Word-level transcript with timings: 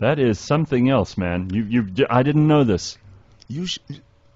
That 0.00 0.18
is 0.18 0.38
something 0.38 0.88
else, 0.88 1.18
man. 1.18 1.50
You, 1.50 1.64
you, 1.64 2.06
I 2.08 2.22
didn't 2.22 2.48
know 2.48 2.64
this. 2.64 2.96
You, 3.48 3.66
sh- 3.66 3.78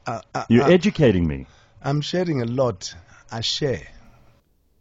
uh, 0.07 0.21
uh, 0.35 0.45
You're 0.51 0.65
uh, 0.65 0.69
educating 0.69 1.27
me. 1.27 1.47
I'm 1.83 2.03
sharing 2.03 2.43
a 2.43 2.45
lot. 2.45 2.95
I 3.33 3.41
share. 3.41 3.83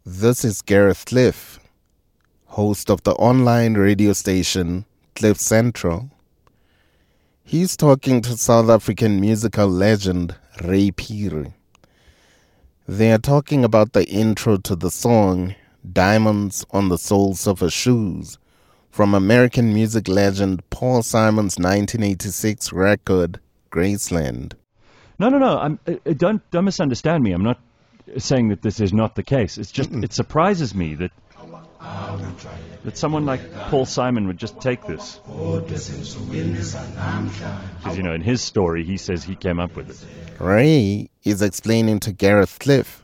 This 0.04 0.44
is 0.44 0.60
Gareth 0.60 1.06
Cliff, 1.06 1.58
host 2.44 2.90
of 2.90 3.02
the 3.04 3.12
online 3.14 3.74
radio 3.74 4.12
station 4.12 4.84
Cliff 5.14 5.38
Central. 5.38 6.10
He's 7.42 7.78
talking 7.78 8.20
to 8.20 8.36
South 8.36 8.68
African 8.68 9.20
musical 9.20 9.68
legend 9.68 10.36
Ray 10.62 10.90
Phiri. 10.90 11.54
They 12.86 13.10
are 13.10 13.18
talking 13.18 13.64
about 13.64 13.94
the 13.94 14.06
intro 14.06 14.58
to 14.58 14.76
the 14.76 14.90
song 14.90 15.54
Diamonds 15.90 16.66
on 16.72 16.90
the 16.90 16.98
Soles 16.98 17.46
of 17.46 17.60
Her 17.60 17.70
Shoes 17.70 18.36
from 18.94 19.12
American 19.12 19.74
music 19.74 20.06
legend 20.06 20.62
Paul 20.70 21.02
Simon's 21.02 21.58
1986 21.58 22.72
record 22.72 23.40
Graceland. 23.72 24.52
No, 25.18 25.28
no, 25.28 25.38
no. 25.38 25.58
I'm, 25.58 25.80
uh, 25.88 25.94
uh, 26.06 26.12
don't, 26.12 26.48
don't 26.52 26.64
misunderstand 26.64 27.24
me. 27.24 27.32
I'm 27.32 27.42
not 27.42 27.58
saying 28.18 28.50
that 28.50 28.62
this 28.62 28.78
is 28.78 28.92
not 28.92 29.16
the 29.16 29.24
case. 29.24 29.58
It's 29.58 29.72
just 29.72 29.90
it 29.90 30.12
surprises 30.12 30.76
me 30.76 30.94
that 30.94 31.10
that 32.84 32.96
someone 32.96 33.26
like 33.26 33.52
Paul 33.68 33.84
Simon 33.84 34.28
would 34.28 34.38
just 34.38 34.60
take 34.60 34.86
this. 34.86 35.18
Because 35.26 36.16
you 37.96 38.04
know, 38.04 38.14
in 38.14 38.20
his 38.20 38.42
story, 38.42 38.84
he 38.84 38.96
says 38.96 39.24
he 39.24 39.34
came 39.34 39.58
up 39.58 39.74
with 39.74 39.90
it. 39.90 40.40
Ray 40.40 41.10
is 41.24 41.42
explaining 41.42 41.98
to 42.00 42.12
Gareth 42.12 42.58
Cliff 42.60 43.03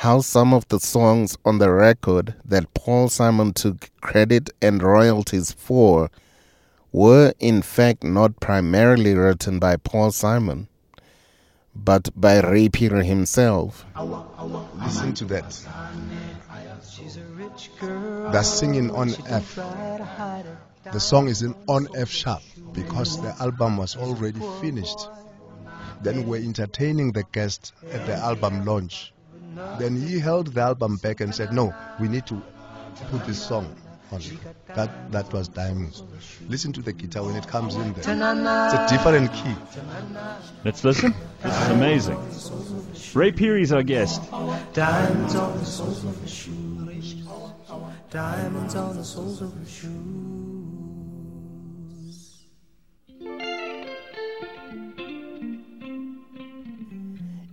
how 0.00 0.18
some 0.18 0.54
of 0.54 0.66
the 0.68 0.80
songs 0.80 1.36
on 1.44 1.58
the 1.58 1.70
record 1.70 2.34
that 2.42 2.72
Paul 2.72 3.10
Simon 3.10 3.52
took 3.52 3.90
credit 4.00 4.48
and 4.62 4.82
royalties 4.82 5.52
for 5.52 6.10
were 6.90 7.34
in 7.38 7.60
fact 7.60 8.02
not 8.02 8.40
primarily 8.40 9.12
written 9.12 9.58
by 9.58 9.76
Paul 9.76 10.10
Simon, 10.10 10.68
but 11.74 12.08
by 12.18 12.40
Ray 12.40 12.70
Phiri 12.70 13.04
himself. 13.04 13.84
Listen 14.82 15.12
to 15.12 15.26
that. 15.26 15.52
Singing 18.42 18.90
on 18.92 19.10
F. 19.26 19.54
The 20.94 20.98
song 20.98 21.28
is 21.28 21.42
in 21.42 21.54
on 21.68 21.88
F 21.94 22.08
sharp 22.08 22.40
because 22.72 23.20
the 23.20 23.36
album 23.38 23.76
was 23.76 23.96
already 23.96 24.40
finished. 24.62 25.10
Then 26.00 26.26
we're 26.26 26.42
entertaining 26.42 27.12
the 27.12 27.24
guest 27.32 27.74
at 27.92 28.06
the 28.06 28.14
album 28.14 28.64
launch. 28.64 29.12
Then 29.78 30.00
he 30.00 30.18
held 30.18 30.54
the 30.54 30.60
album 30.60 30.96
back 30.96 31.20
and 31.20 31.34
said, 31.34 31.52
"No, 31.52 31.74
we 32.00 32.08
need 32.08 32.26
to 32.26 32.40
put 33.10 33.24
this 33.26 33.42
song 33.42 33.74
on." 34.12 34.20
That 34.74 34.90
that 35.12 35.32
was 35.32 35.48
Diamonds. 35.48 36.02
Listen 36.48 36.72
to 36.72 36.82
the 36.82 36.92
guitar 36.92 37.24
when 37.24 37.36
it 37.36 37.46
comes 37.46 37.74
in 37.74 37.92
there. 37.94 38.00
It's 38.00 38.74
a 38.74 38.86
different 38.88 39.32
key. 39.32 39.54
Let's 40.64 40.84
listen. 40.84 41.14
This 41.42 41.62
is 41.62 41.68
amazing. 41.68 42.18
Ray 43.14 43.32
Phiri's 43.32 43.72
our 43.72 43.82
guest. 43.82 44.20
Diamonds 44.72 45.34
on 45.34 45.58
the 45.58 45.64
soles 45.64 46.04
of 46.04 46.20
her 46.20 46.28
shoes. 46.28 47.14
Diamonds 48.10 48.74
on 48.74 48.96
the 48.96 49.04
soles 49.04 49.40
of 49.42 49.52
her 49.52 49.66
shoes. 49.66 50.39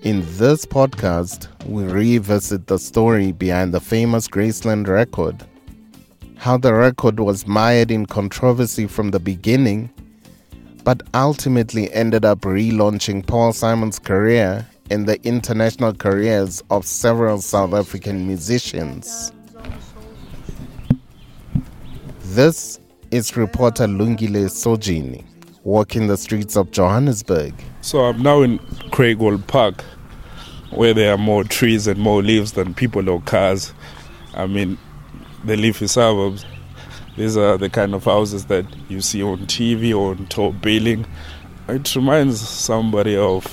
In 0.07 0.23
this 0.37 0.65
podcast, 0.65 1.49
we 1.65 1.83
revisit 1.83 2.67
the 2.67 2.79
story 2.79 3.33
behind 3.33 3.73
the 3.73 3.81
famous 3.81 4.29
Graceland 4.29 4.87
record, 4.87 5.43
how 6.37 6.55
the 6.55 6.73
record 6.73 7.19
was 7.19 7.45
mired 7.45 7.91
in 7.91 8.05
controversy 8.05 8.87
from 8.87 9.11
the 9.11 9.19
beginning, 9.19 9.89
but 10.85 11.03
ultimately 11.13 11.91
ended 11.91 12.23
up 12.23 12.39
relaunching 12.39 13.27
Paul 13.27 13.51
Simon's 13.51 13.99
career 13.99 14.65
and 14.89 15.05
the 15.05 15.21
international 15.27 15.93
careers 15.93 16.63
of 16.69 16.85
several 16.85 17.41
South 17.41 17.73
African 17.73 18.25
musicians. 18.25 19.33
This 22.27 22.79
is 23.11 23.35
reporter 23.35 23.87
Lungile 23.87 24.47
Sojini, 24.47 25.25
walking 25.65 26.07
the 26.07 26.15
streets 26.15 26.55
of 26.55 26.71
Johannesburg. 26.71 27.53
So 27.81 28.05
I'm 28.05 28.23
now 28.23 28.41
in 28.41 28.59
Craighall 28.89 29.45
Park, 29.47 29.83
where 30.71 30.93
there 30.93 31.13
are 31.13 31.17
more 31.17 31.43
trees 31.43 31.87
and 31.87 31.99
more 31.99 32.21
leaves 32.21 32.53
than 32.53 32.73
people 32.73 33.09
or 33.09 33.21
cars. 33.21 33.73
I 34.33 34.47
mean, 34.47 34.77
the 35.45 35.55
leafy 35.55 35.87
suburbs. 35.87 36.45
These 37.15 37.37
are 37.37 37.57
the 37.57 37.69
kind 37.69 37.95
of 37.95 38.03
houses 38.03 38.45
that 38.45 38.65
you 38.89 39.01
see 39.01 39.23
on 39.23 39.39
TV 39.47 39.95
or 39.95 40.11
on 40.11 40.27
top 40.27 40.61
billing. 40.61 41.05
It 41.67 41.95
reminds 41.95 42.47
somebody 42.47 43.17
of 43.17 43.45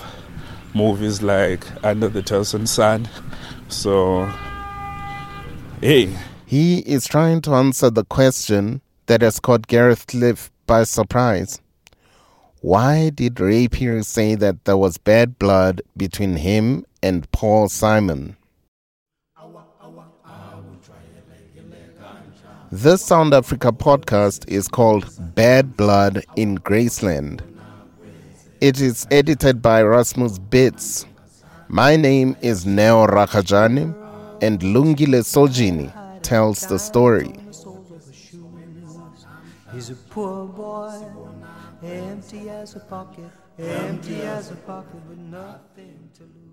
movies 0.74 1.22
like 1.22 1.64
Under 1.84 2.08
the 2.08 2.22
Thousand 2.22 2.68
Sun. 2.68 3.08
So, 3.68 4.26
hey, 5.80 6.14
He 6.46 6.80
is 6.80 7.06
trying 7.06 7.40
to 7.42 7.54
answer 7.54 7.90
the 7.90 8.04
question 8.04 8.82
that 9.06 9.22
has 9.22 9.40
caught 9.40 9.66
Gareth 9.66 10.06
Cliff 10.06 10.50
by 10.66 10.84
surprise. 10.84 11.60
Why 12.60 13.10
did 13.10 13.40
Ray 13.40 13.68
Phiri 13.68 14.04
say 14.04 14.34
that 14.36 14.64
there 14.64 14.76
was 14.76 14.96
bad 14.96 15.38
blood 15.38 15.82
between 15.96 16.36
him 16.36 16.84
and 17.04 17.30
Paul 17.32 17.68
Simon? 17.68 18.34
This 22.72 23.04
Sound 23.04 23.34
Africa 23.34 23.72
podcast 23.72 24.48
is 24.48 24.68
called 24.68 25.04
Bad 25.34 25.76
Blood 25.76 26.24
in 26.36 26.56
Graceland. 26.56 27.42
It 28.62 28.80
is 28.80 29.06
edited 29.10 29.60
by 29.60 29.82
Rasmus 29.82 30.38
Bits. 30.38 31.04
My 31.68 31.94
name 31.94 32.36
is 32.40 32.64
Neo 32.64 33.06
Rakajani, 33.06 33.94
and 34.40 34.60
Lungile 34.60 35.20
Sojini 35.32 35.92
tells 36.22 36.66
the 36.66 36.78
story. 36.78 37.34
He's 39.74 39.90
a 39.90 39.96
poor 40.08 40.46
boy, 40.46 41.04
empty 41.82 42.48
as 42.48 42.76
a 42.76 42.80
pocket, 42.80 43.30
empty 43.58 44.22
as 44.22 44.52
a 44.52 44.56
pocket 44.56 45.02
with 45.06 45.18
nothing 45.18 46.08
to 46.14 46.22
lose. 46.22 46.43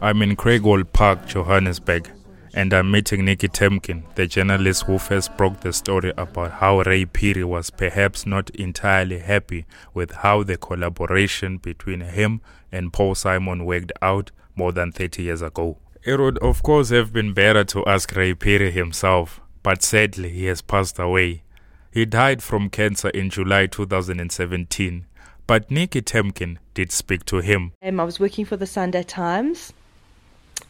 I'm 0.00 0.22
in 0.22 0.36
Craighall 0.36 0.84
Park, 0.92 1.26
Johannesburg, 1.26 2.08
and 2.54 2.72
I'm 2.72 2.92
meeting 2.92 3.24
Nikki 3.24 3.48
Temkin, 3.48 4.04
the 4.14 4.28
journalist 4.28 4.84
who 4.84 4.98
first 4.98 5.36
broke 5.36 5.58
the 5.60 5.72
story 5.72 6.12
about 6.16 6.52
how 6.52 6.80
Ray 6.82 7.06
Phiri 7.06 7.42
was 7.42 7.70
perhaps 7.70 8.24
not 8.24 8.50
entirely 8.50 9.18
happy 9.18 9.66
with 9.94 10.12
how 10.12 10.44
the 10.44 10.56
collaboration 10.56 11.56
between 11.56 12.02
him 12.02 12.40
and 12.70 12.92
Paul 12.92 13.16
Simon 13.16 13.64
worked 13.64 13.90
out 14.00 14.30
more 14.54 14.70
than 14.70 14.92
30 14.92 15.24
years 15.24 15.42
ago. 15.42 15.78
It 16.04 16.20
would, 16.20 16.38
of 16.38 16.62
course, 16.62 16.90
have 16.90 17.12
been 17.12 17.34
better 17.34 17.64
to 17.64 17.84
ask 17.86 18.14
Ray 18.14 18.34
Phiri 18.34 18.70
himself, 18.70 19.40
but 19.64 19.82
sadly, 19.82 20.30
he 20.30 20.44
has 20.44 20.62
passed 20.62 21.00
away. 21.00 21.42
He 21.90 22.04
died 22.04 22.44
from 22.44 22.70
cancer 22.70 23.08
in 23.08 23.28
July 23.28 23.66
2017, 23.66 25.06
but 25.48 25.70
Nikki 25.70 26.02
Temkin 26.02 26.58
did 26.74 26.92
speak 26.92 27.24
to 27.24 27.38
him. 27.38 27.72
Um, 27.82 27.98
I 27.98 28.04
was 28.04 28.20
working 28.20 28.44
for 28.44 28.56
the 28.56 28.66
Sunday 28.66 29.02
Times 29.02 29.72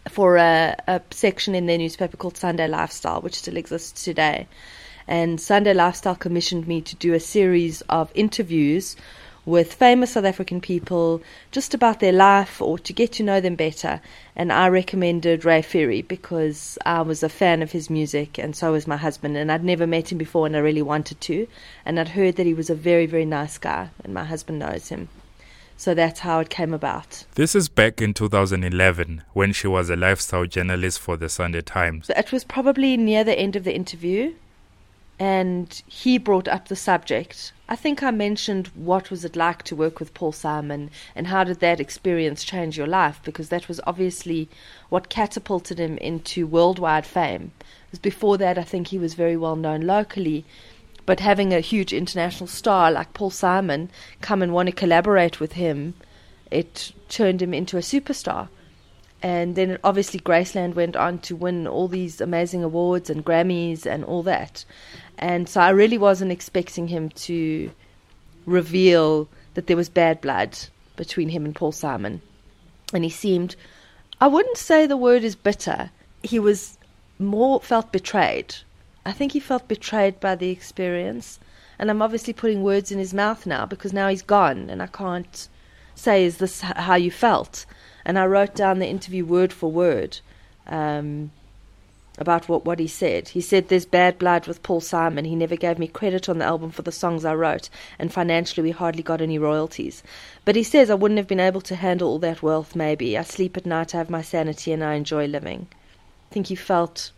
for 0.08 0.36
a, 0.36 0.76
a 0.86 1.02
section 1.10 1.54
in 1.54 1.66
their 1.66 1.76
newspaper 1.76 2.16
called 2.16 2.38
Sunday 2.38 2.68
Lifestyle, 2.68 3.20
which 3.20 3.34
still 3.34 3.56
exists 3.56 4.04
today. 4.04 4.46
And 5.08 5.40
Sunday 5.40 5.74
Lifestyle 5.74 6.14
commissioned 6.14 6.68
me 6.68 6.80
to 6.82 6.94
do 6.94 7.12
a 7.12 7.20
series 7.20 7.80
of 7.88 8.12
interviews 8.14 8.94
with 9.48 9.72
famous 9.72 10.12
South 10.12 10.26
African 10.26 10.60
people 10.60 11.22
just 11.52 11.72
about 11.72 12.00
their 12.00 12.12
life 12.12 12.60
or 12.60 12.78
to 12.78 12.92
get 12.92 13.12
to 13.12 13.22
know 13.22 13.40
them 13.40 13.54
better. 13.54 13.98
And 14.36 14.52
I 14.52 14.68
recommended 14.68 15.46
Ray 15.46 15.62
Phiri 15.62 16.06
because 16.06 16.76
I 16.84 17.00
was 17.00 17.22
a 17.22 17.30
fan 17.30 17.62
of 17.62 17.72
his 17.72 17.88
music 17.88 18.38
and 18.38 18.54
so 18.54 18.72
was 18.72 18.86
my 18.86 18.98
husband. 18.98 19.38
And 19.38 19.50
I'd 19.50 19.64
never 19.64 19.86
met 19.86 20.12
him 20.12 20.18
before 20.18 20.44
and 20.44 20.54
I 20.54 20.58
really 20.58 20.82
wanted 20.82 21.22
to. 21.22 21.48
And 21.86 21.98
I'd 21.98 22.10
heard 22.10 22.36
that 22.36 22.44
he 22.44 22.52
was 22.52 22.68
a 22.68 22.74
very, 22.74 23.06
very 23.06 23.24
nice 23.24 23.56
guy 23.56 23.88
and 24.04 24.12
my 24.12 24.24
husband 24.24 24.58
knows 24.58 24.90
him. 24.90 25.08
So 25.78 25.94
that's 25.94 26.20
how 26.20 26.40
it 26.40 26.50
came 26.50 26.74
about. 26.74 27.24
This 27.36 27.54
is 27.54 27.70
back 27.70 28.02
in 28.02 28.12
2011 28.12 29.22
when 29.32 29.54
she 29.54 29.66
was 29.66 29.88
a 29.88 29.96
lifestyle 29.96 30.44
journalist 30.44 31.00
for 31.00 31.16
the 31.16 31.30
Sunday 31.30 31.62
Times. 31.62 32.10
It 32.14 32.32
was 32.32 32.44
probably 32.44 32.98
near 32.98 33.24
the 33.24 33.38
end 33.38 33.56
of 33.56 33.64
the 33.64 33.74
interview, 33.74 34.34
and 35.18 35.82
he 35.86 36.16
brought 36.16 36.46
up 36.46 36.68
the 36.68 36.76
subject. 36.76 37.52
I 37.68 37.76
think 37.76 38.02
I 38.02 38.10
mentioned 38.10 38.68
what 38.74 39.10
was 39.10 39.24
it 39.24 39.34
like 39.34 39.62
to 39.64 39.76
work 39.76 39.98
with 39.98 40.14
Paul 40.14 40.32
Simon 40.32 40.90
and 41.14 41.26
how 41.26 41.44
did 41.44 41.60
that 41.60 41.80
experience 41.80 42.44
change 42.44 42.78
your 42.78 42.86
life 42.86 43.20
because 43.24 43.48
that 43.48 43.68
was 43.68 43.80
obviously 43.86 44.48
what 44.88 45.08
catapulted 45.08 45.78
him 45.78 45.98
into 45.98 46.46
worldwide 46.46 47.04
fame. 47.04 47.50
Because 47.86 47.98
before 47.98 48.38
that, 48.38 48.58
I 48.58 48.62
think 48.62 48.88
he 48.88 48.98
was 48.98 49.14
very 49.14 49.36
well 49.36 49.56
known 49.56 49.82
locally, 49.82 50.44
but 51.04 51.20
having 51.20 51.52
a 51.52 51.60
huge 51.60 51.92
international 51.92 52.46
star 52.46 52.90
like 52.92 53.12
Paul 53.12 53.30
Simon 53.30 53.90
come 54.20 54.40
and 54.40 54.52
want 54.52 54.68
to 54.68 54.72
collaborate 54.72 55.40
with 55.40 55.54
him, 55.54 55.94
it 56.50 56.92
turned 57.08 57.42
him 57.42 57.52
into 57.52 57.76
a 57.76 57.80
superstar. 57.80 58.48
And 59.22 59.56
then 59.56 59.78
obviously 59.82 60.20
Graceland 60.20 60.74
went 60.74 60.96
on 60.96 61.18
to 61.20 61.34
win 61.34 61.66
all 61.66 61.88
these 61.88 62.20
amazing 62.20 62.62
awards 62.62 63.10
and 63.10 63.24
Grammys 63.24 63.84
and 63.84 64.04
all 64.04 64.22
that. 64.22 64.64
And 65.18 65.48
so 65.48 65.60
I 65.60 65.70
really 65.70 65.98
wasn't 65.98 66.30
expecting 66.30 66.86
him 66.86 67.08
to 67.10 67.70
reveal 68.46 69.28
that 69.54 69.66
there 69.66 69.76
was 69.76 69.88
bad 69.88 70.20
blood 70.20 70.56
between 70.96 71.28
him 71.28 71.44
and 71.44 71.54
Paul 71.54 71.72
Simon. 71.72 72.22
And 72.94 73.02
he 73.02 73.10
seemed, 73.10 73.56
I 74.20 74.28
wouldn't 74.28 74.56
say 74.56 74.86
the 74.86 74.96
word 74.96 75.24
is 75.24 75.34
bitter. 75.34 75.90
He 76.22 76.38
was 76.38 76.78
more 77.18 77.60
felt 77.60 77.90
betrayed. 77.90 78.54
I 79.04 79.12
think 79.12 79.32
he 79.32 79.40
felt 79.40 79.66
betrayed 79.66 80.20
by 80.20 80.36
the 80.36 80.50
experience. 80.50 81.40
And 81.78 81.90
I'm 81.90 82.02
obviously 82.02 82.32
putting 82.32 82.62
words 82.62 82.92
in 82.92 82.98
his 83.00 83.14
mouth 83.14 83.46
now 83.46 83.66
because 83.66 83.92
now 83.92 84.08
he's 84.08 84.22
gone 84.22 84.70
and 84.70 84.80
I 84.80 84.86
can't 84.86 85.48
say, 85.96 86.24
is 86.24 86.38
this 86.38 86.60
how 86.60 86.94
you 86.94 87.10
felt? 87.10 87.66
And 88.08 88.18
I 88.18 88.24
wrote 88.24 88.54
down 88.54 88.78
the 88.78 88.88
interview 88.88 89.26
word 89.26 89.52
for 89.52 89.70
word 89.70 90.20
um, 90.66 91.30
about 92.16 92.48
what, 92.48 92.64
what 92.64 92.78
he 92.78 92.86
said. 92.86 93.28
He 93.28 93.42
said, 93.42 93.68
There's 93.68 93.84
bad 93.84 94.18
blood 94.18 94.46
with 94.46 94.62
Paul 94.62 94.80
Simon. 94.80 95.26
He 95.26 95.36
never 95.36 95.56
gave 95.56 95.78
me 95.78 95.88
credit 95.88 96.26
on 96.26 96.38
the 96.38 96.46
album 96.46 96.70
for 96.70 96.80
the 96.80 96.90
songs 96.90 97.26
I 97.26 97.34
wrote, 97.34 97.68
and 97.98 98.10
financially 98.10 98.62
we 98.64 98.70
hardly 98.70 99.02
got 99.02 99.20
any 99.20 99.38
royalties. 99.38 100.02
But 100.46 100.56
he 100.56 100.62
says, 100.62 100.88
I 100.88 100.94
wouldn't 100.94 101.18
have 101.18 101.28
been 101.28 101.38
able 101.38 101.60
to 101.60 101.76
handle 101.76 102.08
all 102.08 102.18
that 102.20 102.42
wealth, 102.42 102.74
maybe. 102.74 103.18
I 103.18 103.22
sleep 103.24 103.58
at 103.58 103.66
night, 103.66 103.94
I 103.94 103.98
have 103.98 104.08
my 104.08 104.22
sanity, 104.22 104.72
and 104.72 104.82
I 104.82 104.94
enjoy 104.94 105.26
living. 105.26 105.66
I 106.30 106.32
think 106.32 106.46
he 106.46 106.54
felt 106.54 107.12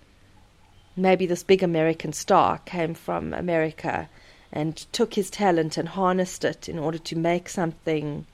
maybe 0.96 1.25
this 1.25 1.44
big 1.44 1.62
American 1.62 2.12
star 2.12 2.58
came 2.66 2.94
from 2.94 3.32
America 3.32 4.08
and 4.52 4.76
took 4.92 5.14
his 5.14 5.31
talent 5.31 5.76
and 5.76 5.90
harnessed 5.90 6.44
it 6.44 6.69
in 6.69 6.81
order 6.81 6.98
to 6.98 7.16
make 7.16 7.48
something 7.48 8.26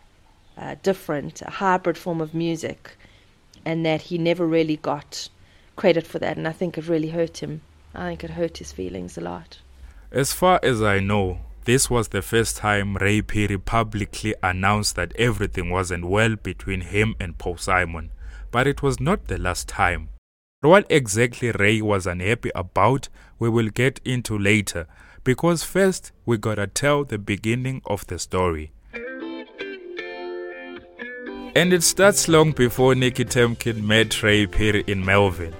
uh, 0.57 0.77
different, 0.83 1.41
hybrid 1.41 1.99
form 1.99 2.21
of 2.21 2.35
music, 2.35 2.97
and 3.65 3.85
that 3.85 4.03
he 4.03 4.19
never 4.19 4.47
really 4.47 4.77
got 4.77 5.29
credit 5.77 6.07
for 6.07 6.19
that. 6.19 6.37
And 6.37 6.49
I 6.49 6.53
think 6.53 6.79
it 6.79 6.89
really 6.89 7.11
hurt 7.11 7.39
him. 7.39 7.63
I 7.95 8.09
think 8.09 8.25
it 8.25 8.31
hurt 8.31 8.59
his 8.59 8.73
feelings 8.73 9.17
a 9.17 9.21
lot. 9.21 9.59
As 10.11 10.33
far 10.33 10.61
as 10.63 10.83
I 10.83 11.01
know, 11.01 11.41
this 11.65 11.91
was 11.91 12.09
the 12.09 12.23
first 12.23 12.57
time 12.59 12.97
Ray 12.97 13.23
Phiri 13.23 13.63
publicly 13.63 14.35
announced 14.43 14.95
that 14.95 15.17
everything 15.17 15.69
wasn't 15.69 16.07
well 16.07 16.37
between 16.37 16.83
him 16.83 17.17
and 17.19 17.37
Paul 17.39 17.57
Simon, 17.57 18.13
but 18.53 18.67
it 18.67 18.83
was 18.83 19.01
not 19.01 19.27
the 19.27 19.37
last 19.37 19.67
time. 19.67 20.11
What 20.61 20.87
exactly 20.89 21.51
Ray 21.51 21.83
was 21.83 22.07
unhappy 22.07 22.51
about, 22.55 23.09
we 23.39 23.49
will 23.49 23.69
get 23.69 24.01
into 24.05 24.39
later, 24.39 24.87
because 25.25 25.65
first 25.65 26.13
we 26.25 26.39
gotta 26.39 26.69
tell 26.69 27.05
the 27.05 27.19
beginning 27.19 27.83
of 27.85 28.07
the 28.07 28.19
story. 28.19 28.71
And 31.57 31.73
it 31.73 31.83
starts 31.83 32.29
long 32.29 32.53
before 32.53 32.95
Nikki 32.95 33.25
Temkin 33.25 33.83
met 33.83 34.23
Ray 34.23 34.47
Phiri 34.47 34.87
in 34.87 35.03
Melville. 35.03 35.55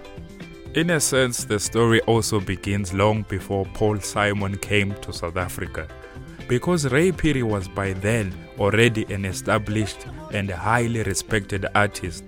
In 0.75 0.91
a 0.91 1.01
sense, 1.01 1.45
the 1.45 1.59
story 1.59 2.03
also 2.03 2.39
begins 2.39 2.93
long 2.93 3.23
before 3.23 3.65
Paul 3.73 4.01
Simon 4.01 4.59
came 4.59 4.95
to 4.97 5.11
South 5.11 5.39
Africa, 5.39 5.89
because 6.49 6.93
Ray 6.93 7.13
Phiri 7.13 7.43
was 7.43 7.67
by 7.67 7.95
then 7.95 8.35
already 8.59 9.11
an 9.11 9.25
established 9.25 10.07
and 10.35 10.51
highly 10.51 11.03
respected 11.03 11.65
artist. 11.75 12.25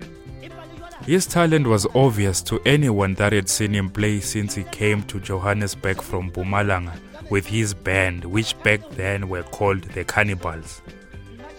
His 1.05 1.27
talent 1.27 1.67
was 1.67 1.85
obvious 1.93 2.41
to 2.49 2.59
anyone 2.65 3.13
that 3.15 3.33
had 3.33 3.47
seen 3.47 3.75
him 3.75 3.91
play 3.91 4.19
since 4.19 4.55
he 4.55 4.63
came 4.63 5.03
to 5.03 5.19
Johannesburg 5.19 6.01
from 6.01 6.31
Mpumalanga 6.31 6.99
with 7.29 7.45
his 7.45 7.75
band, 7.75 8.25
which 8.25 8.59
back 8.63 8.81
then 8.93 9.29
were 9.29 9.43
called 9.43 9.83
the 9.83 10.03
Cannibals. 10.05 10.81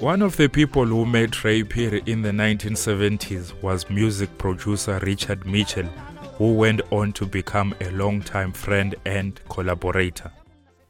One 0.01 0.23
of 0.23 0.37
the 0.39 0.49
people 0.49 0.87
who 0.87 1.05
met 1.05 1.45
Ray 1.45 1.63
Phiri 1.63 2.09
in 2.09 2.23
the 2.23 2.31
1970s 2.31 3.53
was 3.63 3.91
music 3.91 4.39
producer 4.39 4.99
Richard 5.03 5.45
Mitchell, 5.45 5.85
who 6.39 6.55
went 6.55 6.81
on 6.91 7.13
to 7.13 7.27
become 7.27 7.75
a 7.83 7.91
long-time 7.91 8.53
friend 8.53 8.95
and 9.05 9.39
collaborator. 9.51 10.33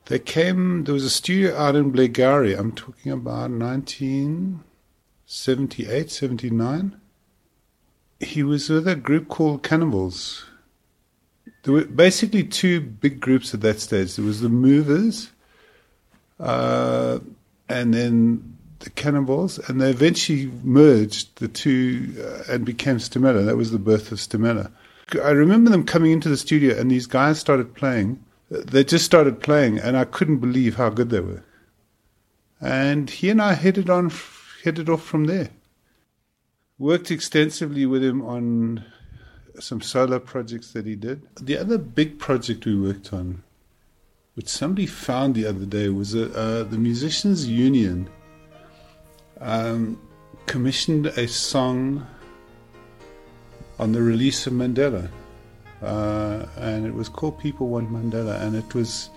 They 0.04 0.20
came, 0.20 0.84
there 0.84 0.94
was 0.94 1.02
a 1.02 1.10
studio 1.10 1.56
out 1.56 1.74
in 1.74 1.90
Blairgowrie. 1.90 2.56
I'm 2.56 2.70
talking 2.70 3.10
about 3.10 3.50
1978, 3.50 6.08
79. 6.08 7.00
He 8.20 8.44
was 8.44 8.70
with 8.70 8.86
a 8.86 8.94
group 8.94 9.26
called 9.26 9.64
Cannibals. 9.64 10.44
There 11.64 11.74
were 11.74 11.84
basically 11.84 12.44
two 12.44 12.80
big 12.80 13.18
groups 13.18 13.52
at 13.54 13.60
that 13.62 13.80
stage. 13.80 14.14
There 14.14 14.24
was 14.24 14.40
the 14.40 14.48
Movers, 14.48 15.32
uh, 16.38 17.18
and 17.68 17.92
then 17.92 18.58
the 18.80 18.90
Cannibals, 18.90 19.58
and 19.68 19.80
they 19.80 19.90
eventually 19.90 20.50
merged 20.62 21.38
the 21.38 21.48
two 21.48 22.14
uh, 22.18 22.52
and 22.52 22.64
became 22.64 22.96
Stimela. 22.96 23.44
That 23.44 23.56
was 23.56 23.70
the 23.70 23.78
birth 23.78 24.10
of 24.10 24.18
Stimela. 24.18 24.70
I 25.22 25.30
remember 25.30 25.70
them 25.70 25.84
coming 25.84 26.12
into 26.12 26.28
the 26.28 26.36
studio, 26.36 26.78
and 26.78 26.90
these 26.90 27.06
guys 27.06 27.38
started 27.38 27.74
playing. 27.74 28.24
They 28.50 28.84
just 28.84 29.04
started 29.04 29.40
playing, 29.40 29.78
and 29.78 29.96
I 29.96 30.04
couldn't 30.04 30.38
believe 30.38 30.76
how 30.76 30.90
good 30.90 31.10
they 31.10 31.20
were. 31.20 31.44
And 32.60 33.08
he 33.08 33.30
and 33.30 33.40
I 33.40 33.54
headed 33.54 33.90
on, 33.90 34.10
headed 34.64 34.88
off 34.88 35.02
from 35.02 35.24
there. 35.24 35.50
Worked 36.78 37.10
extensively 37.10 37.86
with 37.86 38.02
him 38.02 38.22
on 38.22 38.84
some 39.58 39.82
solo 39.82 40.18
projects 40.18 40.72
that 40.72 40.86
he 40.86 40.96
did. 40.96 41.26
The 41.40 41.58
other 41.58 41.76
big 41.76 42.18
project 42.18 42.64
we 42.64 42.80
worked 42.80 43.12
on, 43.12 43.42
which 44.34 44.48
somebody 44.48 44.86
found 44.86 45.34
the 45.34 45.46
other 45.46 45.66
day, 45.66 45.90
was 45.90 46.14
uh, 46.14 46.30
uh, 46.34 46.62
the 46.62 46.78
Musicians 46.78 47.46
Union 47.46 48.08
um, 49.40 50.00
commissioned 50.46 51.06
a 51.06 51.26
song 51.28 52.06
on 53.78 53.92
the 53.92 54.02
release 54.02 54.46
of 54.46 54.52
Mandela. 54.52 55.10
Uh, 55.82 56.46
and 56.56 56.86
it 56.86 56.94
was 56.94 57.08
called 57.08 57.38
People 57.38 57.68
Want 57.68 57.90
Mandela. 57.90 58.40
And 58.42 58.54
it 58.54 58.74
was, 58.74 59.10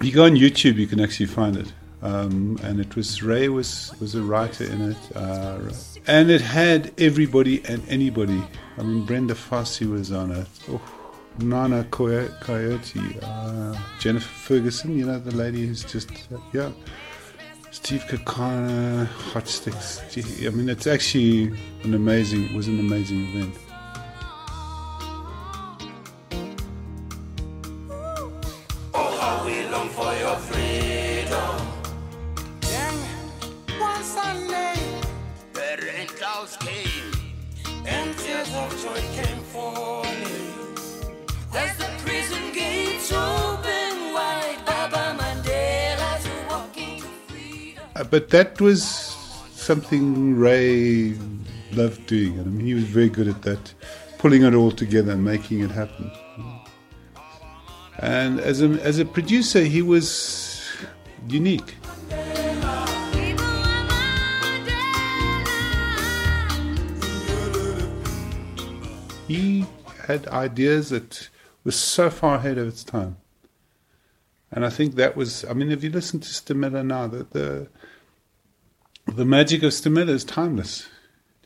you 0.00 0.12
go 0.12 0.24
on 0.24 0.32
YouTube, 0.32 0.76
you 0.76 0.86
can 0.86 1.00
actually 1.00 1.26
find 1.26 1.56
it. 1.56 1.72
Um, 2.04 2.58
and 2.62 2.80
it 2.80 2.96
was 2.96 3.22
Ray 3.22 3.48
was 3.48 3.94
was 3.98 4.14
a 4.14 4.22
writer 4.22 4.64
in 4.64 4.90
it, 4.90 5.16
uh, 5.16 5.58
and 6.06 6.30
it 6.30 6.42
had 6.42 6.92
everybody 7.00 7.64
and 7.64 7.82
anybody. 7.88 8.42
I 8.76 8.82
mean, 8.82 9.06
Brenda 9.06 9.32
Fassie 9.32 9.90
was 9.90 10.12
on 10.12 10.30
it. 10.30 10.46
Oh, 10.68 10.82
Nana 11.38 11.84
Coyote, 11.90 13.18
uh, 13.22 13.74
Jennifer 13.98 14.28
Ferguson, 14.28 14.98
you 14.98 15.06
know 15.06 15.18
the 15.18 15.34
lady 15.34 15.66
who's 15.66 15.82
just 15.82 16.10
uh, 16.30 16.36
yeah. 16.52 16.72
Steve 17.74 18.04
Kekana, 18.04 19.04
Hot 19.32 19.48
Sticks. 19.48 20.00
I 20.46 20.50
mean, 20.50 20.68
it's 20.68 20.86
actually 20.86 21.52
an 21.82 21.92
amazing. 21.92 22.54
Was 22.54 22.68
an 22.68 22.78
amazing 22.78 23.26
event. 23.34 23.63
Uh, 47.96 48.02
but 48.02 48.30
that 48.30 48.60
was 48.60 48.84
something 49.52 50.36
Ray 50.36 51.14
loved 51.72 52.06
doing. 52.06 52.40
I 52.40 52.42
mean, 52.42 52.66
he 52.66 52.74
was 52.74 52.84
very 52.84 53.08
good 53.08 53.28
at 53.28 53.42
that, 53.42 53.72
pulling 54.18 54.42
it 54.42 54.52
all 54.52 54.72
together 54.72 55.12
and 55.12 55.24
making 55.24 55.60
it 55.60 55.70
happen. 55.70 56.10
And 57.98 58.40
as 58.40 58.60
a, 58.62 58.70
as 58.82 58.98
a 58.98 59.04
producer, 59.04 59.62
he 59.62 59.80
was 59.80 60.60
unique. 61.28 61.76
He 69.28 69.64
had 70.06 70.26
ideas 70.28 70.90
that 70.90 71.30
were 71.64 71.70
so 71.70 72.10
far 72.10 72.36
ahead 72.36 72.58
of 72.58 72.68
its 72.68 72.84
time. 72.84 73.16
And 74.50 74.64
I 74.64 74.70
think 74.70 74.96
that 74.96 75.16
was, 75.16 75.44
I 75.46 75.52
mean, 75.54 75.70
if 75.72 75.82
you 75.82 75.90
listen 75.90 76.20
to 76.20 76.28
Stimela 76.28 76.84
now, 76.84 77.06
the, 77.06 77.26
the 77.30 77.68
the 79.06 79.24
magic 79.24 79.62
of 79.62 79.72
Stimela 79.72 80.10
is 80.10 80.24
timeless. 80.24 80.88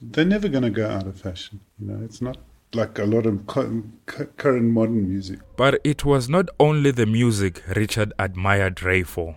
They're 0.00 0.24
never 0.24 0.48
going 0.48 0.62
to 0.62 0.70
go 0.70 0.88
out 0.88 1.06
of 1.06 1.20
fashion. 1.20 1.60
You 1.78 1.88
know, 1.88 2.04
it's 2.04 2.22
not 2.22 2.38
like 2.72 2.98
a 2.98 3.04
lot 3.04 3.26
of 3.26 3.46
current 3.46 4.64
modern 4.64 5.08
music. 5.08 5.40
But 5.56 5.80
it 5.84 6.04
was 6.04 6.28
not 6.28 6.48
only 6.60 6.90
the 6.90 7.06
music 7.06 7.62
Richard 7.74 8.12
admired 8.18 8.82
Ray 8.82 9.02
for. 9.02 9.36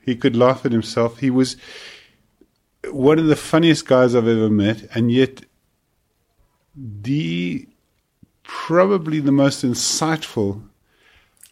He 0.00 0.16
could 0.16 0.36
laugh 0.36 0.64
at 0.64 0.72
himself. 0.72 1.18
He 1.18 1.30
was 1.30 1.56
one 2.90 3.18
of 3.18 3.26
the 3.26 3.36
funniest 3.36 3.86
guys 3.86 4.14
I've 4.14 4.28
ever 4.28 4.48
met, 4.48 4.88
and 4.94 5.10
yet 5.10 5.44
the 6.76 7.66
probably 8.44 9.18
the 9.18 9.32
most 9.32 9.64
insightful. 9.64 10.62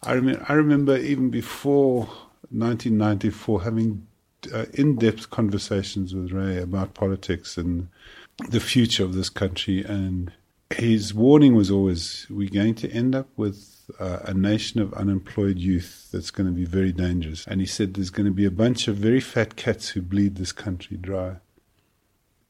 I 0.02 0.12
remember, 0.12 0.46
I 0.48 0.52
remember 0.52 0.96
even 0.96 1.30
before 1.30 2.06
1994 2.50 3.62
having 3.62 4.06
uh, 4.52 4.66
in-depth 4.74 5.30
conversations 5.30 6.14
with 6.14 6.32
Ray 6.32 6.58
about 6.58 6.94
politics 6.94 7.56
and 7.56 7.88
the 8.48 8.60
future 8.60 9.04
of 9.04 9.14
this 9.14 9.28
country. 9.28 9.84
And 9.84 10.32
his 10.70 11.14
warning 11.14 11.54
was 11.54 11.70
always 11.70 12.26
we're 12.30 12.50
going 12.50 12.74
to 12.76 12.90
end 12.90 13.14
up 13.14 13.28
with 13.36 13.90
uh, 13.98 14.20
a 14.24 14.34
nation 14.34 14.80
of 14.80 14.92
unemployed 14.94 15.58
youth 15.58 16.08
that's 16.12 16.30
going 16.30 16.46
to 16.46 16.52
be 16.52 16.64
very 16.64 16.92
dangerous. 16.92 17.46
And 17.46 17.60
he 17.60 17.66
said 17.66 17.94
there's 17.94 18.10
going 18.10 18.26
to 18.26 18.32
be 18.32 18.44
a 18.44 18.50
bunch 18.50 18.88
of 18.88 18.96
very 18.96 19.20
fat 19.20 19.56
cats 19.56 19.90
who 19.90 20.02
bleed 20.02 20.36
this 20.36 20.52
country 20.52 20.96
dry. 20.96 21.36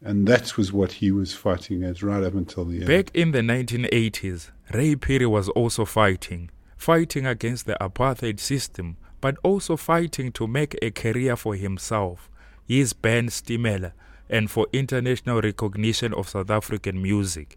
And 0.03 0.27
that 0.29 0.57
was 0.59 0.73
what 0.73 0.93
he 0.93 1.11
was 1.11 1.35
fighting 1.35 1.83
against 1.83 2.03
right 2.03 2.23
up 2.23 2.35
until 2.35 2.67
the 2.67 2.79
end. 2.79 2.87
Back 2.87 3.11
in 3.15 3.33
the 3.33 3.41
1980s, 3.41 4.51
Ray 4.73 4.97
Phiri 4.97 5.27
was 5.27 5.49
also 5.51 5.87
fighting, 5.87 6.51
fighting 6.77 7.27
against 7.27 7.65
the 7.65 7.77
apartheid 7.81 8.39
system, 8.39 8.99
but 9.25 9.39
also 9.43 9.75
fighting 9.75 10.31
to 10.31 10.47
make 10.47 10.77
a 10.83 10.91
career 10.91 11.35
for 11.35 11.57
himself, 11.57 12.29
his 12.69 12.93
band 12.93 13.31
Stimela, 13.31 13.93
and 14.29 14.51
for 14.51 14.67
international 14.71 15.41
recognition 15.41 16.13
of 16.13 16.29
South 16.29 16.51
African 16.51 17.01
music. 17.01 17.57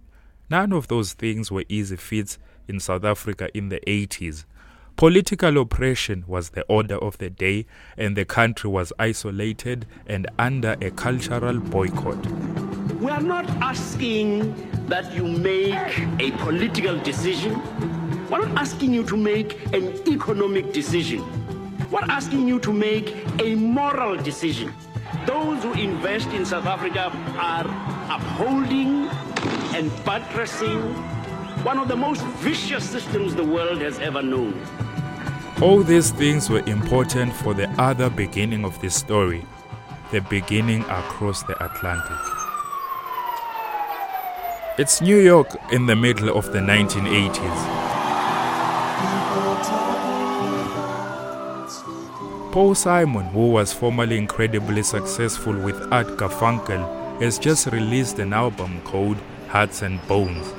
None 0.49 0.71
of 0.71 0.87
those 0.87 1.11
things 1.11 1.51
were 1.51 1.65
easy 1.67 1.97
feats 1.97 2.39
in 2.69 2.79
South 2.79 3.03
Africa 3.03 3.49
in 3.53 3.67
the 3.67 3.81
80s. 3.85 4.45
Political 4.95 5.57
oppression 5.57 6.23
was 6.25 6.51
the 6.51 6.63
order 6.69 6.95
of 6.99 7.17
the 7.17 7.29
day, 7.29 7.65
and 7.97 8.15
the 8.15 8.23
country 8.23 8.69
was 8.69 8.93
isolated 8.97 9.85
and 10.05 10.25
under 10.39 10.77
a 10.79 10.89
cultural 10.91 11.59
boycott. 11.59 12.25
We 13.01 13.11
are 13.11 13.19
not 13.19 13.45
asking 13.61 14.87
that 14.87 15.13
you 15.13 15.25
make 15.25 15.73
a 16.21 16.31
political 16.37 16.97
decision. 17.01 17.59
We're 18.29 18.45
not 18.45 18.57
asking 18.57 18.93
you 18.93 19.03
to 19.03 19.17
make 19.17 19.61
an 19.73 19.87
economic 20.07 20.71
decision. 20.71 21.25
We're 21.89 22.01
asking 22.09 22.49
you 22.49 22.59
to 22.59 22.73
make 22.73 23.15
a 23.39 23.55
moral 23.55 24.17
decision. 24.17 24.73
Those 25.25 25.63
who 25.63 25.71
invest 25.73 26.27
in 26.29 26.45
South 26.45 26.65
Africa 26.65 27.11
are 27.37 27.65
upholding 28.13 29.07
and 29.73 29.89
buttressing 30.03 30.81
one 31.63 31.79
of 31.79 31.87
the 31.87 31.95
most 31.95 32.21
vicious 32.43 32.89
systems 32.89 33.35
the 33.35 33.43
world 33.43 33.79
has 33.79 33.99
ever 33.99 34.21
known. 34.21 34.59
All 35.61 35.81
these 35.81 36.11
things 36.11 36.49
were 36.49 36.63
important 36.67 37.33
for 37.33 37.53
the 37.53 37.69
other 37.81 38.09
beginning 38.09 38.65
of 38.65 38.79
this 38.81 38.93
story, 38.95 39.45
the 40.11 40.19
beginning 40.19 40.81
across 40.81 41.43
the 41.43 41.55
Atlantic. 41.63 42.17
It's 44.77 45.01
New 45.01 45.19
York 45.19 45.55
in 45.71 45.85
the 45.85 45.95
middle 45.95 46.37
of 46.37 46.51
the 46.51 46.59
1980s. 46.59 47.87
Paul 52.51 52.75
Simon, 52.75 53.25
who 53.25 53.51
was 53.51 53.73
formerly 53.73 54.17
incredibly 54.17 54.81
successful 54.81 55.53
with 55.53 55.75
Art 55.91 56.07
Garfunkel, 56.17 57.21
has 57.21 57.37
just 57.37 57.67
released 57.67 58.19
an 58.19 58.33
album 58.33 58.81
called 58.81 59.17
Hearts 59.49 59.81
and 59.81 60.05
Bones. 60.07 60.53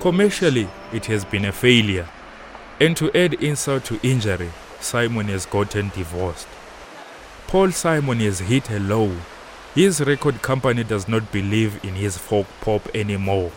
Commercially, 0.00 0.68
it 0.92 1.06
has 1.06 1.24
been 1.24 1.46
a 1.46 1.52
failure. 1.52 2.08
And 2.80 2.96
to 2.96 3.14
add 3.16 3.34
insult 3.34 3.84
to 3.86 4.00
injury, 4.02 4.50
Simon 4.80 5.26
has 5.26 5.46
gotten 5.46 5.90
divorced. 5.90 6.46
Paul 7.48 7.72
Simon 7.72 8.20
has 8.20 8.38
hit 8.38 8.70
a 8.70 8.78
low. 8.78 9.14
His 9.74 10.00
record 10.00 10.42
company 10.42 10.84
does 10.84 11.08
not 11.08 11.32
believe 11.32 11.84
in 11.84 11.94
his 11.94 12.16
folk 12.16 12.46
pop 12.60 12.82
anymore. 12.94 13.50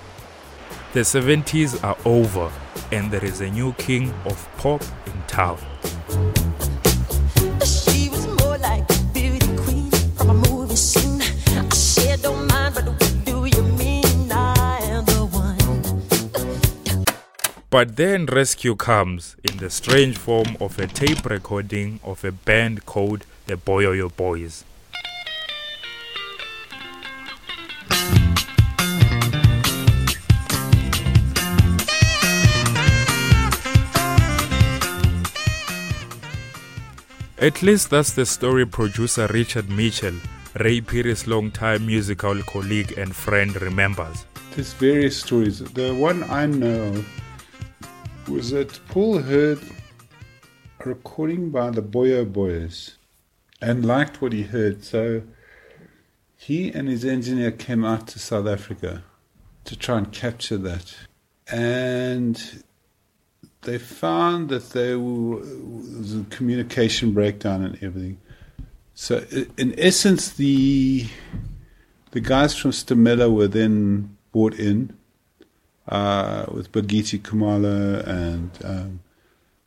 The 0.94 1.02
70s 1.02 1.84
are 1.84 1.98
over, 2.04 2.52
and 2.92 3.12
there 3.12 3.24
is 3.24 3.42
a 3.42 3.50
new 3.50 3.74
king 3.74 4.12
of 4.26 4.50
pop 4.58 4.82
in 5.06 5.22
town. 5.28 5.60
But 17.72 17.98
then 17.98 18.26
rescue 18.26 18.76
comes 18.76 19.36
in 19.44 19.58
the 19.58 19.70
strange 19.70 20.18
form 20.18 20.58
of 20.60 20.80
a 20.80 20.88
tape 20.88 21.24
recording 21.24 22.00
of 22.04 22.26
a 22.26 22.32
band 22.32 22.88
called 22.88 23.28
the 23.46 23.58
Boyoyo 23.58 24.10
Boys. 24.16 24.64
At 37.38 37.62
least 37.62 37.92
that's 37.92 38.14
the 38.14 38.26
story 38.26 38.66
producer 38.66 39.28
Richard 39.28 39.70
Mitchell, 39.70 40.16
Ray 40.60 40.82
Phiri's 40.82 41.28
longtime 41.28 41.86
musical 41.86 42.42
colleague 42.42 42.98
and 42.98 43.16
friend, 43.16 43.62
remembers. 43.62 44.26
There's 44.56 44.74
various 44.74 45.20
stories. 45.20 45.60
The 45.60 45.94
one 45.94 46.24
I 46.24 46.48
know 46.48 47.06
was 48.30 48.52
that 48.52 48.80
Paul 48.90 49.20
heard 49.20 49.60
a 50.80 50.90
recording 50.90 51.50
by 51.50 51.72
the 51.72 51.82
Boyoyo 51.82 52.32
Boys 52.32 52.98
and 53.60 53.84
liked 53.84 54.22
what 54.22 54.34
he 54.34 54.44
heard. 54.44 54.84
So 54.84 55.24
he 56.36 56.72
and 56.72 56.88
his 56.88 57.04
engineer 57.04 57.52
came 57.52 57.84
out 57.84 58.08
to 58.10 58.20
South 58.20 58.46
Africa 58.46 59.04
to 59.66 59.76
try 59.76 59.98
and 59.98 60.12
capture 60.12 60.58
that. 60.58 60.96
And 61.52 62.64
they 63.62 63.80
found 63.80 64.50
that 64.50 64.70
there 64.70 65.00
was 65.00 66.16
a 66.16 66.24
communication 66.30 67.14
breakdown 67.14 67.64
and 67.64 67.84
everything. 67.84 68.20
So, 68.94 69.26
in 69.58 69.74
essence, 69.78 70.32
the 70.32 71.08
the 72.12 72.20
guys 72.20 72.56
from 72.56 72.72
Stimela 72.72 73.34
were 73.34 73.48
then 73.48 74.18
brought 74.32 74.56
in 74.56 74.99
uh, 75.90 76.46
with 76.52 76.72
Bakithi 76.72 77.20
Kumalo, 77.20 78.06
and 78.08 78.52
um, 78.64 79.00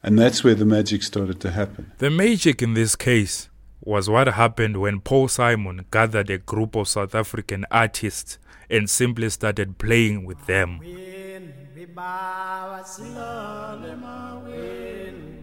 and 0.02 0.18
that's 0.18 0.42
where 0.42 0.54
the 0.54 0.64
magic 0.64 1.02
started 1.02 1.40
to 1.40 1.50
happen. 1.50 1.92
The 1.98 2.10
magic 2.10 2.62
in 2.62 2.74
this 2.74 2.96
case 2.96 3.48
was 3.80 4.08
what 4.08 4.28
happened 4.28 4.80
when 4.80 5.00
Paul 5.00 5.28
Simon 5.28 5.84
gathered 5.90 6.30
a 6.30 6.38
group 6.38 6.76
of 6.76 6.88
South 6.88 7.14
African 7.14 7.66
artists 7.70 8.38
and 8.70 8.88
simply 8.88 9.28
started 9.28 9.78
playing 9.78 10.24
with 10.24 10.46
them. 10.46 10.80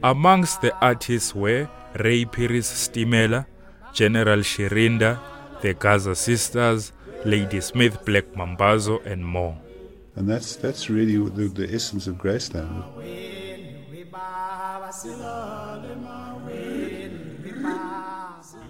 Amongst 0.01 0.62
the 0.62 0.74
artists 0.81 1.36
were 1.36 1.69
Ray 2.00 2.25
Phiri's 2.25 2.67
Stimela, 2.67 3.45
General 3.93 4.39
Shirinda, 4.39 5.19
the 5.62 5.74
Gaza 5.74 6.15
Sisters, 6.15 6.93
Ladysmith, 7.25 8.05
Black 8.05 8.33
Mambazo, 8.33 9.05
and 9.05 9.25
more. 9.25 9.57
And 10.19 10.27
that's 10.27 10.57
that's 10.57 10.89
really 10.89 11.15
the, 11.29 11.47
the 11.47 11.73
essence 11.73 12.05
of 12.05 12.15
Graceland. 12.15 12.83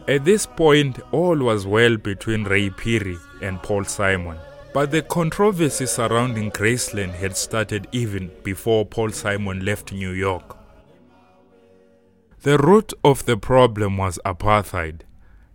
At 0.07 0.25
this 0.25 0.45
point, 0.45 0.99
all 1.11 1.37
was 1.37 1.65
well 1.65 1.97
between 1.97 2.43
Ray 2.43 2.69
Phiri 2.69 3.17
and 3.41 3.61
Paul 3.63 3.83
Simon. 3.85 4.37
But 4.75 4.91
the 4.91 5.01
controversy 5.01 5.87
surrounding 5.87 6.51
Graceland 6.51 7.15
had 7.15 7.35
started 7.35 7.87
even 7.91 8.29
before 8.43 8.85
Paul 8.85 9.09
Simon 9.09 9.65
left 9.65 9.91
New 9.91 10.11
York. 10.11 10.55
The 12.43 12.59
root 12.59 12.93
of 13.03 13.25
the 13.25 13.37
problem 13.37 13.97
was 13.97 14.19
apartheid. 14.23 15.01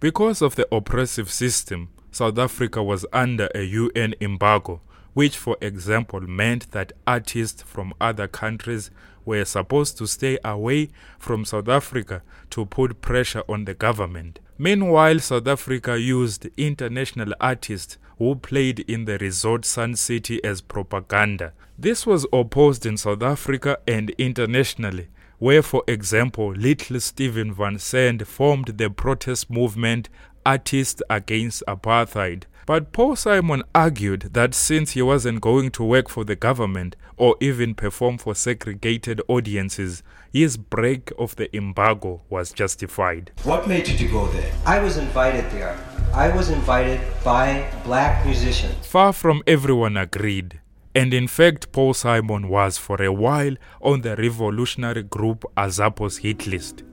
Because 0.00 0.42
of 0.42 0.56
the 0.56 0.66
oppressive 0.74 1.30
system, 1.30 1.90
South 2.10 2.36
Africa 2.36 2.82
was 2.82 3.06
under 3.12 3.48
a 3.54 3.62
UN 3.62 4.14
embargo, 4.20 4.80
which, 5.14 5.36
for 5.36 5.56
example, 5.60 6.20
meant 6.20 6.70
that 6.72 6.92
artists 7.06 7.62
from 7.62 7.94
other 8.00 8.28
countries 8.28 8.90
were 9.24 9.44
supposed 9.44 9.96
to 9.98 10.06
stay 10.06 10.38
away 10.44 10.90
from 11.18 11.44
South 11.44 11.68
Africa 11.68 12.22
to 12.50 12.66
put 12.66 13.00
pressure 13.00 13.42
on 13.48 13.64
the 13.64 13.74
government. 13.74 14.38
Meanwhile, 14.58 15.20
South 15.20 15.48
Africa 15.48 15.98
used 15.98 16.48
international 16.56 17.32
artists 17.40 17.98
who 18.18 18.36
played 18.36 18.80
in 18.80 19.06
the 19.06 19.18
resort 19.18 19.64
Sun 19.64 19.96
City 19.96 20.42
as 20.44 20.60
propaganda. 20.60 21.52
This 21.78 22.06
was 22.06 22.26
opposed 22.32 22.86
in 22.86 22.96
South 22.96 23.22
Africa 23.22 23.78
and 23.88 24.10
internationally, 24.10 25.08
where, 25.38 25.62
for 25.62 25.82
example, 25.88 26.52
little 26.52 27.00
Steven 27.00 27.52
Van 27.52 27.78
Zandt 27.78 28.26
formed 28.26 28.78
the 28.78 28.90
protest 28.90 29.50
movement 29.50 30.08
Artists 30.46 31.02
Against 31.10 31.62
Apartheid. 31.66 32.44
But 32.66 32.92
Paul 32.92 33.14
Simon 33.16 33.62
argued 33.74 34.30
that 34.32 34.54
since 34.54 34.92
he 34.92 35.02
wasn't 35.02 35.42
going 35.42 35.70
to 35.72 35.84
work 35.84 36.08
for 36.08 36.24
the 36.24 36.36
government 36.36 36.96
or 37.16 37.36
even 37.40 37.74
perform 37.74 38.16
for 38.18 38.34
segregated 38.34 39.20
audiences, 39.28 40.02
his 40.32 40.56
break 40.56 41.12
of 41.18 41.36
the 41.36 41.54
embargo 41.54 42.22
was 42.30 42.52
justified. 42.52 43.32
What 43.42 43.68
made 43.68 43.86
you 43.88 43.98
to 43.98 44.08
go 44.08 44.26
there? 44.28 44.52
I 44.64 44.80
was 44.80 44.96
invited 44.96 45.50
there. 45.50 45.78
I 46.14 46.34
was 46.34 46.48
invited 46.48 47.00
by 47.22 47.70
black 47.84 48.24
musicians. 48.24 48.86
Far 48.86 49.12
from 49.12 49.42
everyone 49.46 49.96
agreed. 49.96 50.60
And 50.94 51.12
in 51.12 51.26
fact, 51.26 51.72
Paul 51.72 51.92
Simon 51.92 52.48
was 52.48 52.78
for 52.78 53.02
a 53.02 53.12
while 53.12 53.56
on 53.82 54.02
the 54.02 54.16
revolutionary 54.16 55.02
group 55.02 55.44
Azapo's 55.56 56.18
hit 56.18 56.46
list. 56.46 56.84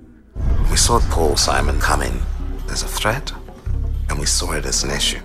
We 0.70 0.76
saw 0.76 1.00
Paul 1.12 1.38
Simon 1.38 1.80
coming 1.80 2.20
as 2.70 2.84
a 2.84 2.88
threat, 2.88 3.32
and 4.10 4.20
we 4.20 4.26
saw 4.26 4.54
it 4.54 4.66
as 4.66 4.84
an 4.84 4.90
issue. 4.92 5.20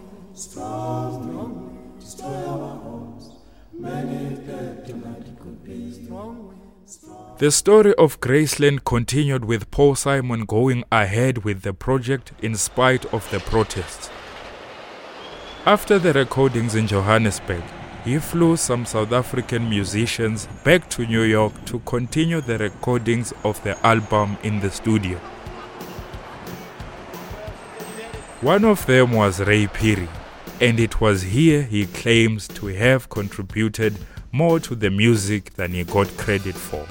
The 7.39 7.51
story 7.51 7.95
of 7.95 8.21
Graceland 8.21 8.85
continued 8.85 9.47
with 9.47 9.71
Paul 9.71 9.95
Simon 9.95 10.45
going 10.45 10.85
ahead 10.93 11.45
with 11.45 11.63
the 11.63 11.73
project 11.73 12.33
in 12.43 12.55
spite 12.55 13.07
of 13.15 13.31
the 13.31 13.41
protests. 13.41 14.11
After 15.65 15.99
the 15.99 16.13
recordings 16.13 16.75
in 16.75 16.87
Johannesburg, 16.87 17.65
he 18.05 18.19
flew 18.19 18.59
some 18.59 18.85
South 18.85 19.13
African 19.13 19.71
musicians 19.71 20.49
back 20.65 20.91
to 20.91 21.07
New 21.07 21.23
York 21.23 21.65
to 21.65 21.79
continue 21.87 22.43
the 22.43 22.59
recordings 22.59 23.33
of 23.43 23.63
the 23.65 23.75
album 23.87 24.37
in 24.43 24.61
the 24.61 24.71
studio. 24.71 25.19
One 28.43 28.67
of 28.67 28.85
them 28.85 29.13
was 29.13 29.41
Ray 29.41 29.67
Phiri, 29.67 30.07
and 30.61 30.81
it 30.81 31.01
was 31.01 31.23
here 31.23 31.63
he 31.63 31.87
claims 31.87 32.49
to 32.49 32.67
have 32.67 33.09
contributed 33.09 33.95
more 34.33 34.59
to 34.61 34.75
the 34.75 34.91
music 34.91 35.55
than 35.55 35.73
he 35.73 35.85
got 35.85 36.09
credit 36.17 36.55
for. 36.55 36.87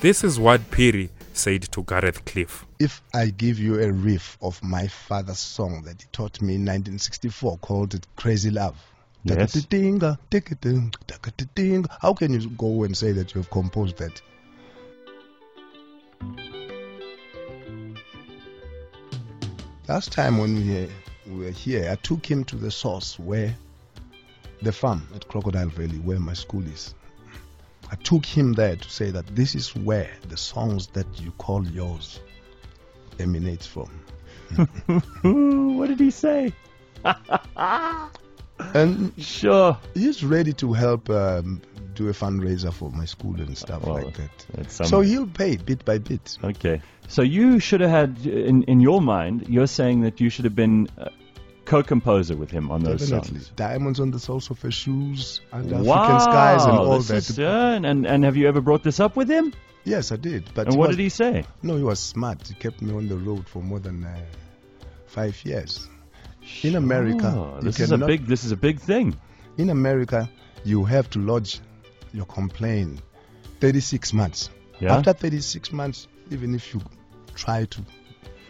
This 0.00 0.24
is 0.24 0.38
what 0.38 0.60
Phiri 0.70 1.10
said 1.32 1.62
to 1.72 1.82
Gareth 1.82 2.24
Cliff. 2.24 2.66
If 2.78 3.02
I 3.12 3.26
give 3.26 3.58
you 3.58 3.80
a 3.80 3.92
riff 3.92 4.38
of 4.40 4.62
my 4.62 4.86
father's 4.86 5.38
song 5.38 5.82
that 5.84 6.00
he 6.00 6.08
taught 6.12 6.40
me 6.40 6.54
in 6.54 6.62
1964 6.62 7.58
called 7.58 7.94
it 7.94 8.06
Crazy 8.16 8.50
Love. 8.50 8.76
Yes. 9.24 9.52
Taka-ta-dinga, 9.52 10.18
taka-ta, 10.30 10.90
taka-ta-dinga. 11.06 11.88
How 12.00 12.14
can 12.14 12.32
you 12.32 12.48
go 12.50 12.84
and 12.84 12.96
say 12.96 13.12
that 13.12 13.34
you 13.34 13.40
have 13.42 13.50
composed 13.50 13.98
that? 13.98 14.22
Last 19.88 20.12
time 20.12 20.38
when 20.38 20.54
we, 20.54 20.88
we 21.30 21.44
were 21.44 21.50
here, 21.50 21.88
I 21.90 21.94
took 21.96 22.24
him 22.26 22.44
to 22.44 22.56
the 22.56 22.70
source 22.70 23.18
where 23.18 23.56
the 24.62 24.72
farm 24.72 25.06
at 25.14 25.26
Crocodile 25.28 25.68
Valley, 25.68 25.98
where 25.98 26.18
my 26.18 26.34
school 26.34 26.66
is. 26.66 26.94
I 27.90 27.96
took 27.96 28.24
him 28.24 28.52
there 28.52 28.76
to 28.76 28.90
say 28.90 29.10
that 29.10 29.26
this 29.34 29.54
is 29.54 29.74
where 29.74 30.10
the 30.28 30.36
songs 30.36 30.88
that 30.88 31.06
you 31.20 31.32
call 31.32 31.66
yours 31.66 32.20
emanates 33.18 33.66
from. 33.66 33.90
what 35.76 35.88
did 35.88 35.98
he 35.98 36.10
say? 36.10 36.52
and 38.74 39.12
sure, 39.18 39.78
he's 39.94 40.22
ready 40.22 40.52
to 40.54 40.72
help 40.72 41.08
um, 41.10 41.62
do 41.94 42.08
a 42.08 42.12
fundraiser 42.12 42.72
for 42.72 42.90
my 42.90 43.04
school 43.04 43.40
and 43.40 43.56
stuff 43.56 43.84
Well, 43.84 43.94
like 44.04 44.16
that. 44.16 44.70
So 44.70 45.00
he'll 45.00 45.26
pay 45.26 45.56
bit 45.56 45.84
by 45.84 45.98
bit. 45.98 46.38
Okay. 46.42 46.80
So 47.08 47.22
you 47.22 47.58
should 47.58 47.80
have 47.80 47.90
had, 47.90 48.26
in, 48.26 48.62
in 48.64 48.80
your 48.80 49.00
mind, 49.00 49.48
you're 49.48 49.66
saying 49.66 50.02
that 50.02 50.20
you 50.20 50.30
should 50.30 50.44
have 50.44 50.54
been 50.54 50.88
uh, 50.96 51.08
co-composer 51.70 52.36
with 52.36 52.50
him 52.50 52.70
on 52.70 52.82
those 52.82 53.00
Definitely. 53.08 53.40
songs. 53.40 53.52
Diamonds 53.56 54.00
on 54.00 54.10
the 54.10 54.18
soles 54.18 54.50
of 54.50 54.60
her 54.62 54.70
shoes, 54.72 55.40
under 55.52 55.82
wow, 55.82 56.02
African 56.02 56.20
skies, 56.20 56.64
and 56.64 56.76
all 56.78 56.98
this 56.98 57.08
that. 57.08 57.30
is, 57.30 57.38
uh, 57.38 57.80
and 57.84 58.06
and 58.06 58.24
have 58.24 58.36
you 58.36 58.48
ever 58.48 58.60
brought 58.60 58.82
this 58.82 58.98
up 58.98 59.14
with 59.16 59.28
him? 59.30 59.52
Yes, 59.84 60.12
I 60.12 60.16
did. 60.16 60.42
But 60.52 60.66
and 60.66 60.76
what 60.76 60.88
was- 60.88 60.96
did 60.96 61.02
he 61.04 61.08
say? 61.08 61.44
No, 61.62 61.76
he 61.76 61.82
was 61.82 62.00
smart. 62.00 62.46
He 62.48 62.54
kept 62.54 62.82
me 62.82 62.92
on 62.94 63.08
the 63.08 63.16
road 63.16 63.48
for 63.48 63.62
more 63.62 63.78
than 63.78 64.04
uh, 64.04 64.16
five 65.06 65.42
years. 65.44 65.88
In 66.62 66.74
America, 66.74 67.58
this 67.62 67.78
is 67.80 67.92
a 67.92 67.98
big 67.98 68.26
this 68.26 68.44
is 68.44 68.52
a 68.52 68.56
big 68.56 68.80
thing. 68.80 69.16
In 69.58 69.70
America, 69.70 70.28
you 70.64 70.84
have 70.84 71.08
to 71.10 71.18
lodge 71.20 71.60
your 72.12 72.26
complaint 72.26 73.00
36 73.60 74.12
months. 74.12 74.50
Yeah? 74.80 74.96
After 74.96 75.12
36 75.12 75.72
months, 75.72 76.08
even 76.30 76.54
if 76.54 76.74
you 76.74 76.80
try 77.34 77.66
to 77.66 77.80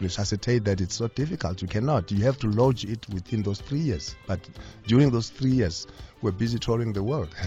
resuscitate 0.01 0.65
that, 0.65 0.81
it's 0.81 1.01
not 1.01 1.15
difficult. 1.15 1.63
You 1.63 1.69
cannot. 1.69 2.11
You 2.11 2.25
have 2.25 2.39
to 2.39 2.49
lodge 2.49 2.85
it 2.85 3.09
within 3.09 3.43
those 3.43 3.61
three 3.61 3.81
years. 3.81 4.15
But 4.27 4.41
during 4.87 5.11
those 5.11 5.31
three 5.31 5.53
years, 5.53 5.87
we're 6.23 6.33
busy 6.33 6.59
touring 6.59 6.93
the 6.93 7.03
world. 7.03 7.35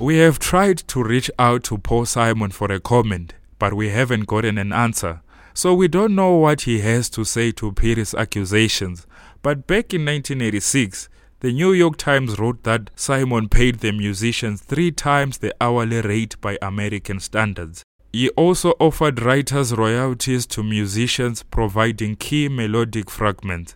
We 0.00 0.16
have 0.16 0.40
tried 0.40 0.78
to 0.88 1.04
reach 1.04 1.30
out 1.38 1.62
to 1.64 1.78
Paul 1.78 2.04
Simon 2.04 2.50
for 2.50 2.70
a 2.72 2.80
comment, 2.80 3.32
but 3.60 3.74
we 3.74 3.90
haven't 3.90 4.26
gotten 4.26 4.58
an 4.58 4.72
answer. 4.72 5.20
So 5.54 5.72
we 5.72 5.86
don't 5.86 6.16
know 6.16 6.34
what 6.34 6.62
he 6.62 6.80
has 6.80 7.08
to 7.10 7.24
say 7.24 7.52
to 7.52 7.70
Phiri's 7.70 8.12
accusations. 8.12 9.06
But 9.40 9.68
back 9.68 9.94
in 9.94 10.04
1986, 10.04 11.08
the 11.40 11.52
New 11.52 11.72
York 11.72 11.96
Times 11.96 12.40
wrote 12.40 12.64
that 12.64 12.90
Simon 12.96 13.48
paid 13.48 13.78
the 13.78 13.92
musicians 13.92 14.62
three 14.62 14.90
times 14.90 15.38
the 15.38 15.54
hourly 15.60 16.00
rate 16.00 16.40
by 16.40 16.58
American 16.60 17.20
standards. 17.20 17.84
He 18.14 18.28
also 18.36 18.74
offered 18.78 19.22
writers 19.22 19.74
royalties 19.74 20.46
to 20.46 20.62
musicians 20.62 21.42
providing 21.42 22.14
key 22.14 22.48
melodic 22.48 23.10
fragments. 23.10 23.74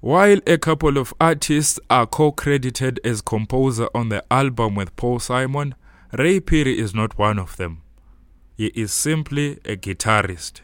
While 0.00 0.40
a 0.46 0.58
couple 0.58 0.98
of 0.98 1.14
artists 1.18 1.80
are 1.88 2.06
co 2.06 2.30
credited 2.30 3.00
as 3.02 3.22
composer 3.22 3.88
on 3.94 4.10
the 4.10 4.22
album 4.30 4.74
with 4.74 4.94
Paul 4.96 5.18
Simon, 5.18 5.74
Ray 6.12 6.40
Phiri 6.40 6.76
is 6.76 6.94
not 6.94 7.16
one 7.16 7.38
of 7.38 7.56
them. 7.56 7.80
He 8.54 8.66
is 8.74 8.92
simply 8.92 9.52
a 9.64 9.76
guitarist. 9.76 10.60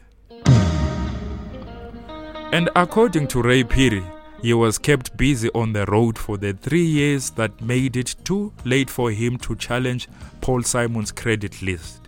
And 2.53 2.69
according 2.77 3.29
to 3.29 3.41
Ray 3.41 3.65
Phiri, 3.65 4.05
he 4.43 4.53
was 4.53 4.77
kept 4.77 5.17
busy 5.17 5.49
on 5.55 5.73
the 5.73 5.87
road 5.87 6.19
for 6.19 6.37
the 6.37 6.53
three 6.53 6.85
years 6.85 7.31
that 7.31 7.63
made 7.63 7.97
it 7.97 8.15
too 8.25 8.53
late 8.67 8.91
for 8.91 9.11
him 9.11 9.39
to 9.39 9.57
challenge 9.57 10.07
Paul 10.43 10.63
Simon's 10.63 11.13
credit 11.13 11.63
list. 11.63 12.06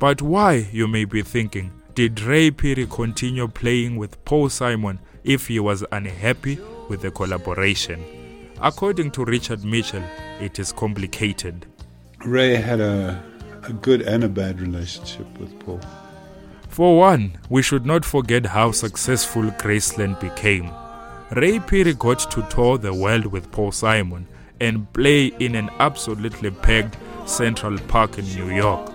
But 0.00 0.22
why, 0.22 0.66
you 0.72 0.88
may 0.88 1.04
be 1.04 1.20
thinking, 1.20 1.72
did 1.94 2.22
Ray 2.22 2.50
Phiri 2.52 2.90
continue 2.90 3.46
playing 3.46 3.96
with 3.96 4.24
Paul 4.24 4.48
Simon 4.48 4.98
if 5.24 5.48
he 5.48 5.60
was 5.60 5.84
unhappy 5.92 6.58
with 6.88 7.02
the 7.02 7.10
collaboration? 7.10 8.02
According 8.62 9.10
to 9.10 9.26
Richard 9.26 9.62
Mitchell, 9.62 10.02
it 10.40 10.58
is 10.58 10.72
complicated. 10.72 11.66
Ray 12.24 12.54
had 12.54 12.80
a, 12.80 13.22
a 13.64 13.74
good 13.74 14.00
and 14.00 14.24
a 14.24 14.28
bad 14.30 14.62
relationship 14.62 15.26
with 15.38 15.60
Paul. 15.60 15.82
For 16.70 16.96
one, 16.96 17.36
we 17.50 17.60
should 17.60 17.84
not 17.84 18.06
forget 18.06 18.46
how 18.46 18.72
successful 18.72 19.42
Graceland 19.42 20.18
became. 20.18 20.70
Ray 21.32 21.58
Phiri 21.58 21.98
got 21.98 22.20
to 22.30 22.40
tour 22.48 22.78
the 22.78 22.94
world 22.94 23.26
with 23.26 23.52
Paul 23.52 23.72
Simon 23.72 24.26
and 24.62 24.90
play 24.94 25.26
in 25.26 25.54
an 25.56 25.68
absolutely 25.78 26.52
packed 26.52 26.96
Central 27.28 27.76
Park 27.80 28.16
in 28.18 28.24
New 28.24 28.48
York. 28.48 28.90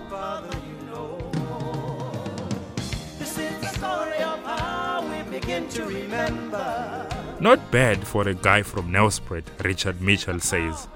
Not 7.46 7.70
bad 7.70 8.04
for 8.04 8.26
a 8.26 8.34
guy 8.34 8.62
from 8.62 8.90
Nelspruit, 8.90 9.44
Richard 9.62 10.00
Mitchell 10.02 10.40
says. 10.40 10.88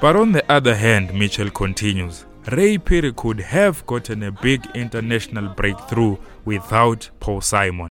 But 0.00 0.16
on 0.16 0.32
the 0.32 0.42
other 0.50 0.74
hand, 0.74 1.12
Mitchell 1.12 1.50
continues, 1.50 2.24
Ray 2.50 2.78
Phiri 2.78 3.14
could 3.14 3.40
have 3.40 3.84
gotten 3.84 4.22
a 4.22 4.32
big 4.32 4.66
international 4.74 5.48
breakthrough 5.48 6.16
without 6.46 7.10
Paul 7.20 7.42
Simon. 7.42 7.88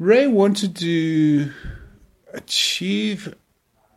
Ray 0.00 0.26
wanted 0.26 0.74
to 0.78 1.52
achieve 2.34 3.36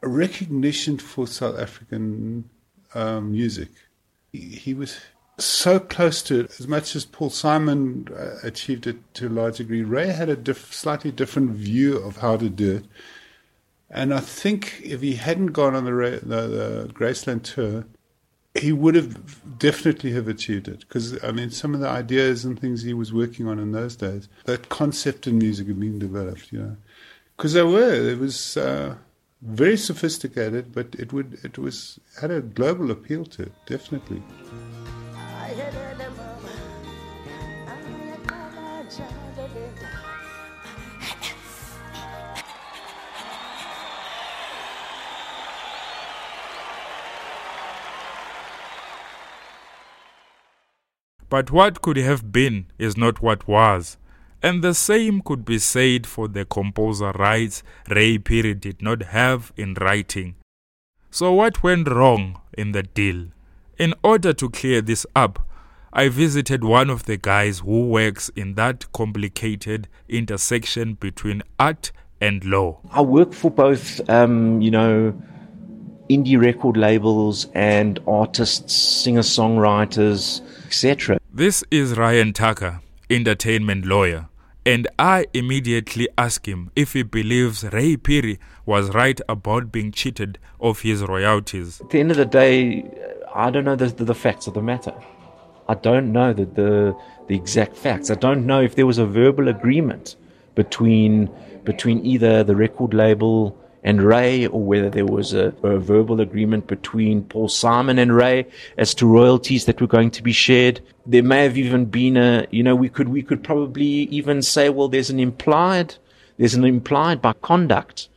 recognition 0.03 0.99
for 0.99 1.25
South 1.25 1.57
African 1.57 2.47
um, 2.93 3.31
music. 3.31 3.69
He 4.31 4.75
was 4.75 4.99
so 5.43 5.79
close 5.79 6.21
to 6.23 6.41
it, 6.41 6.59
as 6.59 6.67
much 6.67 6.95
as 6.95 7.05
Paul 7.05 7.29
Simon 7.29 8.07
uh, 8.15 8.37
achieved 8.43 8.87
it 8.87 8.97
to 9.15 9.27
a 9.27 9.29
large 9.29 9.57
degree. 9.57 9.83
Ray 9.83 10.07
had 10.07 10.29
a 10.29 10.35
diff- 10.35 10.73
slightly 10.73 11.11
different 11.11 11.51
view 11.51 11.97
of 11.97 12.17
how 12.17 12.37
to 12.37 12.49
do 12.49 12.77
it. 12.77 12.85
And 13.89 14.13
I 14.13 14.19
think 14.19 14.81
if 14.83 15.01
he 15.01 15.15
hadn't 15.15 15.47
gone 15.47 15.75
on 15.75 15.85
the, 15.85 15.93
Ra- 15.93 16.09
the, 16.09 16.47
the 16.47 16.91
Graceland 16.93 17.43
tour, 17.43 17.85
he 18.59 18.71
would 18.71 18.95
have 18.95 19.57
definitely 19.57 20.11
have 20.13 20.27
achieved 20.27 20.67
it 20.67 20.81
because 20.81 21.21
I 21.23 21.31
mean 21.31 21.49
some 21.49 21.73
of 21.73 21.79
the 21.79 21.87
ideas 21.87 22.45
and 22.45 22.59
things 22.59 22.83
he 22.83 22.93
was 22.93 23.11
working 23.11 23.47
on 23.47 23.59
in 23.59 23.71
those 23.71 23.95
days, 23.95 24.29
that 24.45 24.69
concept 24.69 25.25
in 25.27 25.37
music 25.39 25.67
had 25.67 25.79
been 25.79 25.99
developed, 25.99 26.51
you 26.51 26.59
know, 26.59 26.77
because 27.35 27.53
they 27.53 27.63
were 27.63 27.93
it 27.93 28.19
was 28.19 28.57
uh, 28.57 28.95
very 29.41 29.77
sophisticated, 29.77 30.71
but 30.71 30.93
it 30.99 31.11
would 31.11 31.39
it 31.43 31.57
was 31.57 31.99
had 32.21 32.31
a 32.31 32.41
global 32.41 32.91
appeal 32.91 33.25
to 33.25 33.43
it, 33.43 33.53
definitely. 33.65 34.21
But 51.29 51.49
what 51.49 51.81
could 51.81 51.97
have 51.97 52.31
been 52.31 52.67
is 52.79 52.95
not 52.95 53.21
what 53.21 53.47
was. 53.47 53.97
And 54.41 54.63
the 54.63 54.73
same 54.73 55.21
could 55.21 55.45
be 55.45 55.57
said 55.59 56.05
for 56.05 56.27
the 56.27 56.45
composer 56.45 57.11
rights 57.11 57.63
Ray 57.89 58.17
Phiri 58.17 58.59
did 58.59 58.81
not 58.81 59.03
have 59.03 59.51
in 59.57 59.75
writing. 59.75 60.35
So 61.11 61.33
what 61.33 61.63
went 61.63 61.87
wrong 61.87 62.41
in 62.57 62.71
the 62.71 62.83
deal? 62.83 63.27
In 63.77 63.95
order 64.03 64.33
to 64.33 64.49
clear 64.49 64.81
this 64.81 65.03
up, 65.15 65.47
I 65.91 66.07
visited 66.07 66.63
one 66.63 66.91
of 66.91 67.05
the 67.05 67.17
guys 67.17 67.59
who 67.59 67.87
works 67.87 68.29
in 68.35 68.53
that 68.53 68.91
complicated 68.93 69.87
intersection 70.07 70.93
between 70.93 71.41
art 71.59 71.91
and 72.21 72.45
law. 72.45 72.79
I 72.91 73.01
work 73.01 73.33
for 73.33 73.49
both, 73.49 74.07
um, 74.09 74.61
you 74.61 74.69
know, 74.69 75.19
indie 76.07 76.39
record 76.39 76.77
labels 76.77 77.47
and 77.55 77.99
artists, 78.07 78.75
singer 78.75 79.21
songwriters, 79.21 80.41
etc. 80.67 81.19
This 81.33 81.63
is 81.71 81.97
Ryan 81.97 82.31
Tucker, 82.31 82.81
entertainment 83.09 83.85
lawyer, 83.85 84.27
and 84.65 84.87
I 84.99 85.25
immediately 85.33 86.07
ask 86.17 86.47
him 86.47 86.71
if 86.75 86.93
he 86.93 87.01
believes 87.01 87.63
Ray 87.63 87.97
Phiri 87.97 88.37
was 88.67 88.93
right 88.93 89.19
about 89.27 89.71
being 89.71 89.91
cheated 89.91 90.37
of 90.59 90.81
his 90.81 91.01
royalties. 91.01 91.81
At 91.81 91.89
the 91.89 91.99
end 91.99 92.11
of 92.11 92.17
the 92.17 92.25
day, 92.25 92.85
I 93.33 93.49
don't 93.49 93.65
know 93.65 93.75
the, 93.75 93.87
the, 93.87 94.15
facts 94.15 94.47
of 94.47 94.53
the 94.53 94.61
matter. 94.61 94.93
I 95.67 95.73
don't 95.75 96.11
know 96.11 96.33
the, 96.33 96.45
the 96.45 96.95
the 97.27 97.35
exact 97.35 97.75
facts. 97.75 98.11
I 98.11 98.15
don't 98.15 98.45
know 98.45 98.61
if 98.61 98.75
there 98.75 98.85
was 98.85 98.97
a 98.97 99.05
verbal 99.05 99.47
agreement 99.47 100.15
between 100.55 101.29
between 101.63 102.05
either 102.05 102.43
the 102.43 102.55
record 102.55 102.93
label 102.93 103.57
and 103.83 104.01
Ray, 104.01 104.47
or 104.47 104.61
whether 104.61 104.89
there 104.89 105.05
was 105.05 105.33
a, 105.33 105.53
a, 105.61 105.77
verbal 105.77 106.21
agreement 106.21 106.67
between 106.67 107.23
Paul 107.23 107.49
Simon 107.49 107.99
and 107.99 108.15
Ray 108.15 108.45
as 108.77 108.93
to 108.95 109.05
royalties 109.05 109.65
that 109.65 109.81
were 109.81 109.87
going 109.87 110.09
to 110.11 110.23
be 110.23 110.31
shared. 110.31 110.79
There 111.05 111.23
may 111.23 111.43
have 111.43 111.57
even 111.57 111.85
been 111.85 112.15
a, 112.15 112.47
you 112.49 112.63
know, 112.63 112.75
we 112.75 112.87
could 112.87 113.09
we 113.09 113.21
could 113.21 113.43
probably 113.43 114.07
even 114.17 114.41
say, 114.41 114.69
well, 114.69 114.87
there's 114.87 115.09
an 115.09 115.19
implied, 115.19 115.95
there's 116.37 116.53
an 116.53 116.63
implied 116.63 117.21
by 117.21 117.33
conduct 117.33 118.09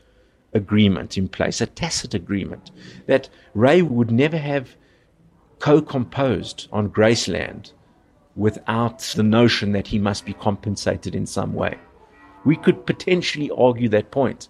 agreement 0.52 1.18
in 1.18 1.28
place, 1.28 1.60
a 1.60 1.66
tacit 1.66 2.14
agreement 2.14 2.70
that 3.06 3.28
Ray 3.54 3.82
would 3.82 4.10
never 4.10 4.38
have 4.38 4.76
co-composed 5.58 6.68
on 6.72 6.90
Graceland 6.90 7.72
without 8.34 9.00
the 9.16 9.22
notion 9.22 9.72
that 9.72 9.86
he 9.86 9.98
must 9.98 10.26
be 10.26 10.34
compensated 10.34 11.14
in 11.14 11.26
some 11.26 11.54
way. 11.54 11.78
We 12.44 12.56
could 12.56 12.86
potentially 12.86 13.50
argue 13.50 13.88
that 13.88 14.10
point, 14.10 14.48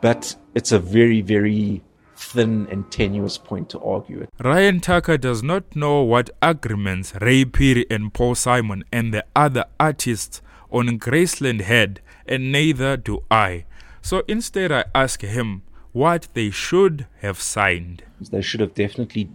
but 0.00 0.36
it's 0.54 0.72
a 0.72 0.78
very, 0.78 1.20
very 1.20 1.82
thin 2.16 2.66
and 2.70 2.90
tenuous 2.90 3.38
point 3.38 3.70
to 3.70 3.80
argue 3.80 4.20
it. 4.22 4.30
Ryan 4.42 4.80
Tucker 4.80 5.18
does 5.18 5.42
not 5.42 5.74
know 5.76 6.02
what 6.02 6.30
agreements 6.42 7.14
Ray 7.20 7.44
Phiri 7.44 7.86
and 7.90 8.12
Paul 8.12 8.34
Simon 8.34 8.84
and 8.92 9.12
the 9.12 9.24
other 9.36 9.64
artists 9.78 10.42
on 10.70 10.98
Graceland 10.98 11.62
had, 11.62 12.00
and 12.26 12.52
neither 12.52 12.96
do 12.96 13.24
I. 13.30 13.64
So 14.02 14.22
instead, 14.28 14.72
I 14.72 14.84
ask 14.94 15.22
him 15.22 15.62
what 15.92 16.28
they 16.34 16.50
should 16.50 17.06
have 17.20 17.40
signed. 17.40 18.04
They 18.20 18.42
should 18.42 18.60
have 18.60 18.74
definitely 18.74 19.30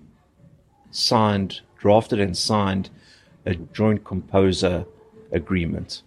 signed, 0.95 1.61
drafted, 1.77 2.19
and 2.19 2.37
signed 2.37 2.89
a 3.45 3.55
joint 3.55 4.03
composer 4.03 4.85
agreement 5.31 6.01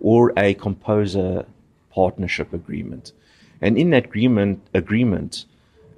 or 0.00 0.32
a 0.36 0.54
composer 0.54 1.46
partnership 1.90 2.52
agreement. 2.52 3.12
And 3.60 3.78
in 3.78 3.90
that 3.90 4.06
agreement, 4.06 4.60
agreement 4.74 5.44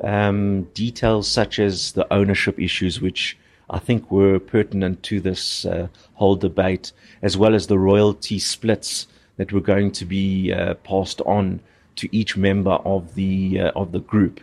um, 0.03 0.65
details 0.75 1.27
such 1.27 1.59
as 1.59 1.93
the 1.93 2.13
ownership 2.13 2.61
issues, 2.61 3.01
which 3.01 3.39
I 3.71 3.79
think 3.79 4.11
were 4.11 4.39
pertinent 4.39 5.03
to 5.05 5.21
this 5.21 5.65
uh, 5.65 5.89
whole 6.15 6.37
debate, 6.37 6.93
as 7.23 7.37
well 7.37 7.55
as 7.55 7.67
the 7.67 7.79
royalty 7.79 8.39
splits 8.39 9.07
that 9.37 9.53
were 9.53 9.61
going 9.61 9.91
to 9.93 10.05
be 10.05 10.53
uh, 10.53 10.75
passed 10.75 11.21
on 11.23 11.61
to 11.97 12.15
each 12.15 12.37
member 12.37 12.73
of 12.73 13.15
the 13.15 13.61
uh, 13.61 13.73
of 13.75 13.93
the 13.93 14.01
group. 14.01 14.41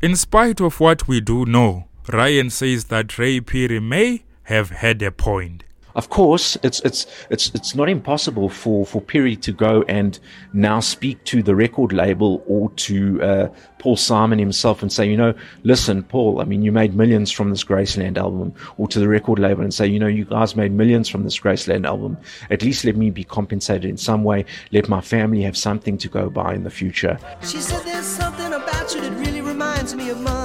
In 0.00 0.16
spite 0.16 0.60
of 0.60 0.80
what 0.80 1.08
we 1.08 1.20
do 1.20 1.44
know, 1.44 1.86
Ryan 2.08 2.50
says 2.50 2.86
that 2.86 3.18
Ray 3.18 3.40
Phiri 3.40 3.82
may 3.82 4.22
have 4.44 4.70
had 4.70 5.02
a 5.02 5.10
point. 5.10 5.64
Of 5.94 6.08
course, 6.08 6.56
it's 6.62 6.80
it's 6.80 7.06
it's 7.30 7.50
it's 7.52 7.74
not 7.74 7.88
impossible 7.88 8.48
for 8.48 8.86
for 8.86 9.02
Phiri 9.02 9.40
to 9.42 9.52
go 9.52 9.82
and 9.88 10.18
now 10.52 10.78
speak 10.78 11.22
to 11.24 11.42
the 11.42 11.54
record 11.56 11.92
label 11.92 12.44
or 12.46 12.70
to 12.86 13.20
uh, 13.20 13.48
Paul 13.78 13.96
Simon 13.96 14.38
himself 14.38 14.82
and 14.82 14.92
say, 14.92 15.08
you 15.08 15.16
know, 15.16 15.34
listen, 15.64 16.04
Paul, 16.04 16.40
I 16.40 16.44
mean, 16.44 16.62
you 16.62 16.70
made 16.70 16.94
millions 16.94 17.32
from 17.32 17.50
this 17.50 17.64
Graceland 17.64 18.18
album, 18.18 18.54
or 18.78 18.86
to 18.86 19.00
the 19.00 19.08
record 19.08 19.40
label 19.40 19.62
and 19.62 19.74
say, 19.74 19.86
you 19.86 19.98
know, 19.98 20.06
you 20.06 20.24
guys 20.24 20.54
made 20.54 20.70
millions 20.70 21.08
from 21.08 21.24
this 21.24 21.38
Graceland 21.38 21.86
album. 21.86 22.16
At 22.50 22.62
least 22.62 22.84
let 22.84 22.96
me 22.96 23.10
be 23.10 23.24
compensated 23.24 23.90
in 23.90 23.96
some 23.96 24.22
way. 24.22 24.44
Let 24.70 24.88
my 24.88 25.00
family 25.00 25.42
have 25.42 25.56
something 25.56 25.98
to 25.98 26.08
go 26.08 26.30
by 26.30 26.54
in 26.54 26.62
the 26.62 26.70
future. 26.70 27.18
She 27.42 27.60
said, 27.60 27.82
"There's 27.84 28.06
something 28.06 28.52
about 28.52 28.94
you 28.94 29.00
that 29.00 29.12
really 29.12 29.40
reminds 29.40 29.96
me 29.96 30.10
of 30.10 30.20
money." 30.20 30.39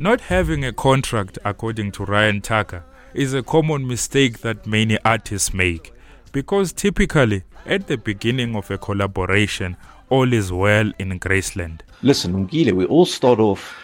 Not 0.00 0.20
having 0.20 0.64
a 0.64 0.72
contract, 0.72 1.40
according 1.44 1.90
to 1.92 2.04
Ryan 2.04 2.40
Tucker, 2.40 2.84
is 3.14 3.34
a 3.34 3.42
common 3.42 3.84
mistake 3.84 4.38
that 4.42 4.64
many 4.64 4.96
artists 5.04 5.52
make 5.52 5.92
because 6.30 6.72
typically 6.72 7.42
at 7.66 7.88
the 7.88 7.98
beginning 7.98 8.54
of 8.54 8.70
a 8.70 8.78
collaboration, 8.78 9.76
all 10.08 10.32
is 10.32 10.52
well 10.52 10.92
in 11.00 11.18
Graceland. 11.18 11.80
Listen, 12.02 12.46
Mgile, 12.46 12.74
we 12.74 12.84
all 12.84 13.06
start 13.06 13.40
off 13.40 13.76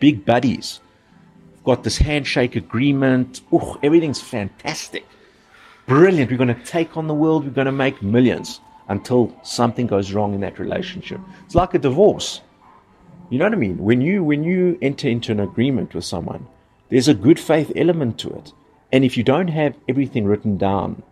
big 0.00 0.24
buddies. 0.24 0.80
We've 1.54 1.64
got 1.64 1.84
this 1.84 1.96
handshake 1.96 2.56
agreement. 2.56 3.42
Ooh, 3.52 3.78
everything's 3.84 4.20
fantastic. 4.20 5.06
Brilliant. 5.86 6.28
We're 6.28 6.38
going 6.38 6.56
to 6.56 6.64
take 6.64 6.96
on 6.96 7.06
the 7.06 7.14
world. 7.14 7.44
We're 7.44 7.50
going 7.52 7.66
to 7.66 7.72
make 7.72 8.02
millions 8.02 8.60
until 8.88 9.32
something 9.44 9.86
goes 9.86 10.12
wrong 10.12 10.34
in 10.34 10.40
that 10.40 10.58
relationship. 10.58 11.20
It's 11.46 11.54
like 11.54 11.74
a 11.74 11.78
divorce. 11.78 12.40
You 13.32 13.38
know 13.38 13.46
what 13.46 13.54
I 13.54 13.56
mean? 13.56 13.78
When 13.78 14.02
you 14.02 14.22
when 14.22 14.44
you 14.44 14.76
enter 14.82 15.08
into 15.08 15.32
an 15.32 15.40
agreement 15.40 15.94
with 15.94 16.04
someone, 16.04 16.46
there's 16.90 17.08
a 17.08 17.14
good 17.14 17.40
faith 17.40 17.72
element 17.74 18.18
to 18.18 18.28
it. 18.28 18.52
And 18.92 19.06
if 19.06 19.16
you 19.16 19.24
don't 19.24 19.48
have 19.48 19.74
everything 19.88 20.26
written 20.26 20.58
down 20.58 21.02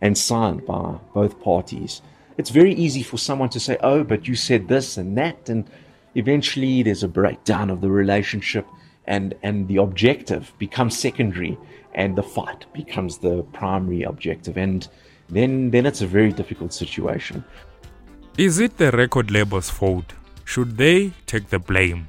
and 0.00 0.16
signed 0.16 0.64
by 0.64 0.96
both 1.12 1.38
parties, 1.42 2.00
it's 2.38 2.48
very 2.48 2.72
easy 2.72 3.02
for 3.02 3.18
someone 3.18 3.50
to 3.50 3.60
say, 3.60 3.76
"Oh, 3.82 4.04
but 4.04 4.26
you 4.26 4.34
said 4.36 4.68
this 4.68 4.96
and 4.96 5.18
that," 5.18 5.50
and 5.50 5.68
eventually 6.14 6.82
there's 6.82 7.02
a 7.02 7.08
breakdown 7.20 7.68
of 7.68 7.82
the 7.82 7.90
relationship, 7.90 8.66
and 9.06 9.34
and 9.42 9.68
the 9.68 9.76
objective 9.76 10.54
becomes 10.58 10.98
secondary, 10.98 11.58
and 11.94 12.16
the 12.16 12.22
fight 12.22 12.64
becomes 12.72 13.18
the 13.18 13.42
primary 13.52 14.02
objective, 14.02 14.56
and 14.56 14.88
then 15.28 15.72
then 15.72 15.84
it's 15.84 16.00
a 16.00 16.06
very 16.06 16.32
difficult 16.32 16.72
situation. 16.72 17.44
Is 18.38 18.60
it 18.60 18.78
the 18.78 18.92
record 18.92 19.30
label's 19.30 19.68
fault? 19.68 20.14
Should 20.46 20.78
they 20.78 21.12
take 21.26 21.50
the 21.50 21.58
blame? 21.58 22.08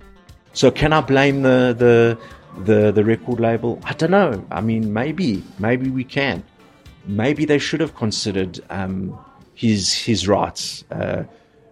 So 0.53 0.71
can 0.71 0.93
I 0.93 1.01
blame 1.01 1.41
the 1.41 1.75
the 1.77 2.17
the, 2.63 2.91
the 2.91 3.03
record 3.03 3.39
label? 3.39 3.79
I 3.83 3.93
don't 3.93 4.11
know. 4.11 4.45
I 4.49 4.61
mean, 4.61 4.93
maybe 4.93 5.43
maybe 5.59 5.89
we 5.89 6.03
can. 6.03 6.43
Maybe 7.05 7.45
they 7.45 7.57
should 7.57 7.81
have 7.81 7.95
considered 7.95 8.59
um, 8.69 9.17
his 9.53 9.93
his 9.93 10.27
rights, 10.27 10.85
uh, 10.91 11.23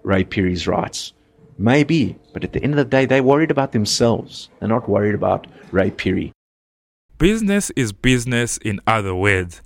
Ray 0.03 0.23
Phiri's 0.25 0.67
rights. 0.67 1.13
Maybe, 1.57 2.17
but 2.33 2.43
at 2.43 2.51
the 2.51 2.61
end 2.61 2.73
of 2.73 2.77
the 2.77 2.85
day, 2.97 3.05
they're 3.05 3.23
worried 3.23 3.51
about 3.51 3.71
themselves. 3.71 4.49
They're 4.59 4.67
not 4.67 4.89
worried 4.89 5.15
about 5.15 5.47
Ray 5.71 5.91
Phiri. 5.91 6.31
Business 7.17 7.71
is 7.77 7.93
business, 7.93 8.57
in 8.57 8.81
other 8.85 9.15
words. 9.15 9.61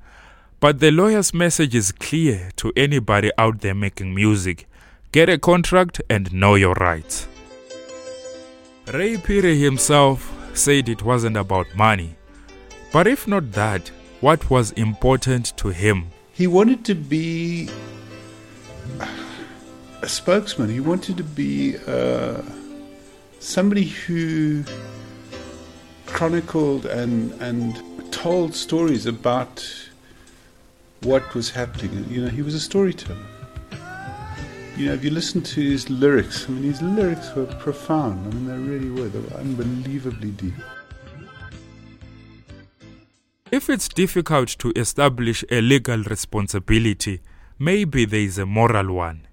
But 0.59 0.79
the 0.79 0.91
lawyer's 0.91 1.33
message 1.33 1.73
is 1.73 1.91
clear 1.91 2.51
to 2.57 2.71
anybody 2.75 3.31
out 3.37 3.61
there 3.61 3.73
making 3.73 4.13
music 4.13 4.67
get 5.11 5.29
a 5.29 5.37
contract 5.37 6.01
and 6.09 6.31
know 6.31 6.55
your 6.55 6.73
rights. 6.75 7.27
Ray 8.93 9.17
Phiri 9.17 9.59
himself 9.59 10.31
said 10.53 10.89
it 10.89 11.03
wasn't 11.03 11.37
about 11.37 11.67
money. 11.75 12.15
But 12.91 13.07
if 13.07 13.27
not 13.27 13.51
that, 13.53 13.89
what 14.21 14.49
was 14.49 14.71
important 14.73 15.55
to 15.57 15.69
him? 15.69 16.09
He 16.33 16.47
wanted 16.47 16.85
to 16.85 16.95
be 16.95 17.69
a 20.01 20.07
spokesman. 20.07 20.69
He 20.69 20.79
wanted 20.79 21.17
to 21.17 21.23
be 21.23 21.77
uh, 21.87 22.41
somebody 23.39 23.85
who 23.85 24.63
chronicled 26.05 26.85
and 26.85 27.31
and 27.41 27.81
told 28.11 28.55
stories 28.55 29.05
about 29.05 29.63
what 31.01 31.33
was 31.33 31.51
happening. 31.51 32.05
You 32.09 32.23
know, 32.23 32.29
he 32.29 32.41
was 32.41 32.55
a 32.55 32.59
storyteller. 32.59 33.28
You 34.79 34.85
know, 34.85 34.93
if 34.93 35.03
you 35.03 35.09
listen 35.09 35.41
to 35.41 35.61
his 35.61 35.89
lyrics, 35.89 36.45
I 36.47 36.53
mean, 36.53 36.63
his 36.63 36.81
lyrics 36.81 37.35
were 37.35 37.45
profound. 37.45 38.25
I 38.25 38.33
mean, 38.33 38.47
they 38.47 38.57
really 38.57 38.89
were. 38.89 39.09
They 39.09 39.19
were 39.19 39.37
unbelievably 39.37 40.31
deep. 40.31 40.53
If 43.51 43.69
it's 43.69 43.89
difficult 43.89 44.47
to 44.59 44.71
establish 44.77 45.43
a 45.51 45.59
legal 45.59 46.03
responsibility, 46.03 47.19
maybe 47.59 48.05
there 48.05 48.21
is 48.21 48.37
a 48.37 48.45
moral 48.45 48.93
one. 48.93 49.27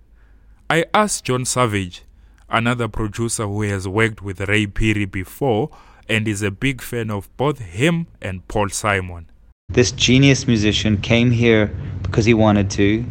I 0.68 0.84
asked 0.92 1.26
John 1.26 1.44
Savage, 1.44 2.02
another 2.50 2.88
producer 2.88 3.46
who 3.46 3.62
has 3.62 3.86
worked 3.86 4.22
with 4.22 4.40
Ray 4.48 4.66
Phiri 4.66 5.08
before 5.08 5.70
and 6.08 6.26
is 6.26 6.42
a 6.42 6.50
big 6.50 6.82
fan 6.82 7.08
of 7.08 7.28
both 7.36 7.60
him 7.60 8.08
and 8.20 8.48
Paul 8.48 8.70
Simon. 8.70 9.30
This 9.68 9.92
genius 9.92 10.48
musician 10.48 10.96
came 10.96 11.30
here 11.30 11.66
because 12.02 12.24
he 12.24 12.34
wanted 12.34 12.68
to. 12.72 13.04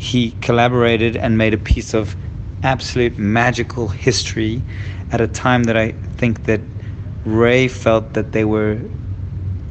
He 0.00 0.30
collaborated 0.40 1.14
and 1.14 1.36
made 1.36 1.52
a 1.52 1.58
piece 1.58 1.92
of 1.92 2.16
absolute 2.62 3.18
magical 3.18 3.88
history 3.88 4.62
at 5.12 5.20
a 5.20 5.28
time 5.28 5.64
that 5.64 5.76
I 5.76 5.92
think 6.16 6.44
that 6.44 6.62
Ray 7.26 7.68
felt 7.68 8.14
that 8.14 8.32
they 8.32 8.46
were 8.46 8.78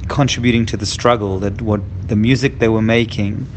contributing 0.07 0.67
to 0.67 0.77
the 0.77 0.85
struggle, 0.85 1.39
that 1.39 1.63
what 1.63 1.81
the 2.07 2.15
music 2.15 2.59
they 2.59 2.69
were 2.69 2.83
making 2.83 3.47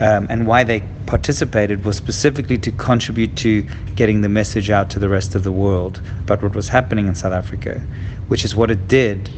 um, 0.00 0.26
and 0.28 0.48
why 0.48 0.64
they 0.64 0.80
participated 1.06 1.84
was 1.84 1.96
specifically 1.96 2.58
to 2.58 2.72
contribute 2.72 3.36
to 3.36 3.64
getting 3.94 4.22
the 4.22 4.28
message 4.28 4.70
out 4.70 4.90
to 4.90 4.98
the 4.98 5.08
rest 5.08 5.36
of 5.36 5.44
the 5.44 5.52
world 5.52 6.00
about 6.24 6.42
what 6.42 6.56
was 6.56 6.68
happening 6.68 7.06
in 7.06 7.14
South 7.14 7.32
Africa, 7.32 7.80
which 8.26 8.44
is 8.44 8.56
what 8.56 8.72
it 8.72 8.88
did. 8.88 9.30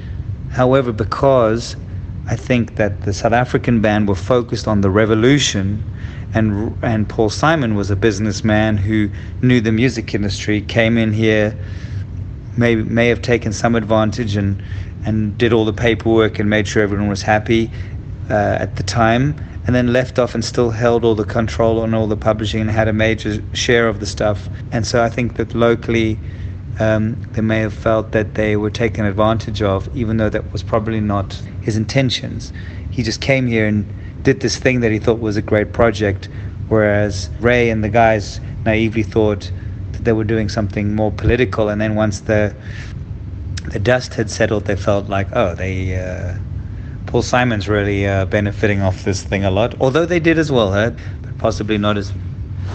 However, 0.48 0.92
because 0.92 1.76
I 2.26 2.36
think 2.36 2.76
that 2.76 3.02
the 3.02 3.12
South 3.12 3.34
African 3.34 3.82
band 3.82 4.08
were 4.08 4.14
focused 4.14 4.66
on 4.66 4.80
the 4.80 4.88
revolution, 4.88 5.82
and 6.34 6.76
and 6.82 7.08
Paul 7.08 7.30
Simon 7.30 7.74
was 7.74 7.90
a 7.90 7.96
businessman 7.96 8.76
who 8.76 9.10
knew 9.42 9.60
the 9.60 9.72
music 9.72 10.14
industry, 10.14 10.60
came 10.60 10.98
in 10.98 11.12
here, 11.12 11.56
may 12.56 12.76
may 12.76 13.08
have 13.08 13.22
taken 13.22 13.52
some 13.52 13.74
advantage 13.74 14.36
and 14.36 14.62
and 15.04 15.38
did 15.38 15.52
all 15.52 15.64
the 15.64 15.72
paperwork 15.72 16.38
and 16.38 16.50
made 16.50 16.66
sure 16.66 16.82
everyone 16.82 17.08
was 17.08 17.22
happy 17.22 17.70
uh, 18.28 18.56
at 18.60 18.76
the 18.76 18.82
time, 18.82 19.34
and 19.66 19.74
then 19.74 19.92
left 19.92 20.18
off 20.18 20.34
and 20.34 20.44
still 20.44 20.70
held 20.70 21.04
all 21.04 21.14
the 21.14 21.24
control 21.24 21.80
on 21.80 21.94
all 21.94 22.06
the 22.06 22.16
publishing 22.16 22.60
and 22.60 22.70
had 22.70 22.88
a 22.88 22.92
major 22.92 23.42
share 23.54 23.88
of 23.88 24.00
the 24.00 24.06
stuff. 24.06 24.48
And 24.72 24.86
so 24.86 25.02
I 25.02 25.08
think 25.08 25.36
that 25.36 25.54
locally. 25.54 26.18
Um, 26.80 27.20
they 27.32 27.40
may 27.42 27.58
have 27.58 27.74
felt 27.74 28.12
that 28.12 28.34
they 28.34 28.56
were 28.56 28.70
taken 28.70 29.04
advantage 29.04 29.62
of, 29.62 29.88
even 29.96 30.16
though 30.18 30.30
that 30.30 30.52
was 30.52 30.62
probably 30.62 31.00
not 31.00 31.42
his 31.60 31.76
intentions. 31.76 32.52
He 32.90 33.02
just 33.02 33.20
came 33.20 33.48
here 33.48 33.66
and 33.66 33.84
did 34.22 34.40
this 34.40 34.56
thing 34.56 34.80
that 34.80 34.90
he 34.90 34.98
thought 34.98 35.20
was 35.20 35.36
a 35.36 35.42
great 35.42 35.72
project, 35.72 36.28
whereas 36.68 37.30
Ray 37.40 37.70
and 37.70 37.82
the 37.82 37.88
guys 37.88 38.40
naively 38.64 39.02
thought 39.02 39.50
that 39.92 40.04
they 40.04 40.12
were 40.12 40.24
doing 40.24 40.48
something 40.48 40.94
more 40.94 41.12
political. 41.12 41.68
And 41.68 41.80
then 41.80 41.94
once 41.94 42.20
the 42.20 42.54
the 43.72 43.78
dust 43.78 44.14
had 44.14 44.30
settled, 44.30 44.64
they 44.64 44.76
felt 44.76 45.08
like, 45.08 45.28
oh, 45.34 45.54
they 45.54 45.96
uh, 45.96 46.38
Paul 47.06 47.22
Simon's 47.22 47.68
really 47.68 48.06
uh, 48.06 48.24
benefiting 48.26 48.80
off 48.82 49.04
this 49.04 49.22
thing 49.22 49.44
a 49.44 49.50
lot. 49.50 49.74
Although 49.80 50.06
they 50.06 50.20
did 50.20 50.38
as 50.38 50.50
well, 50.50 50.72
huh? 50.72 50.90
but 51.22 51.38
possibly 51.38 51.78
not 51.78 51.96
as 51.96 52.12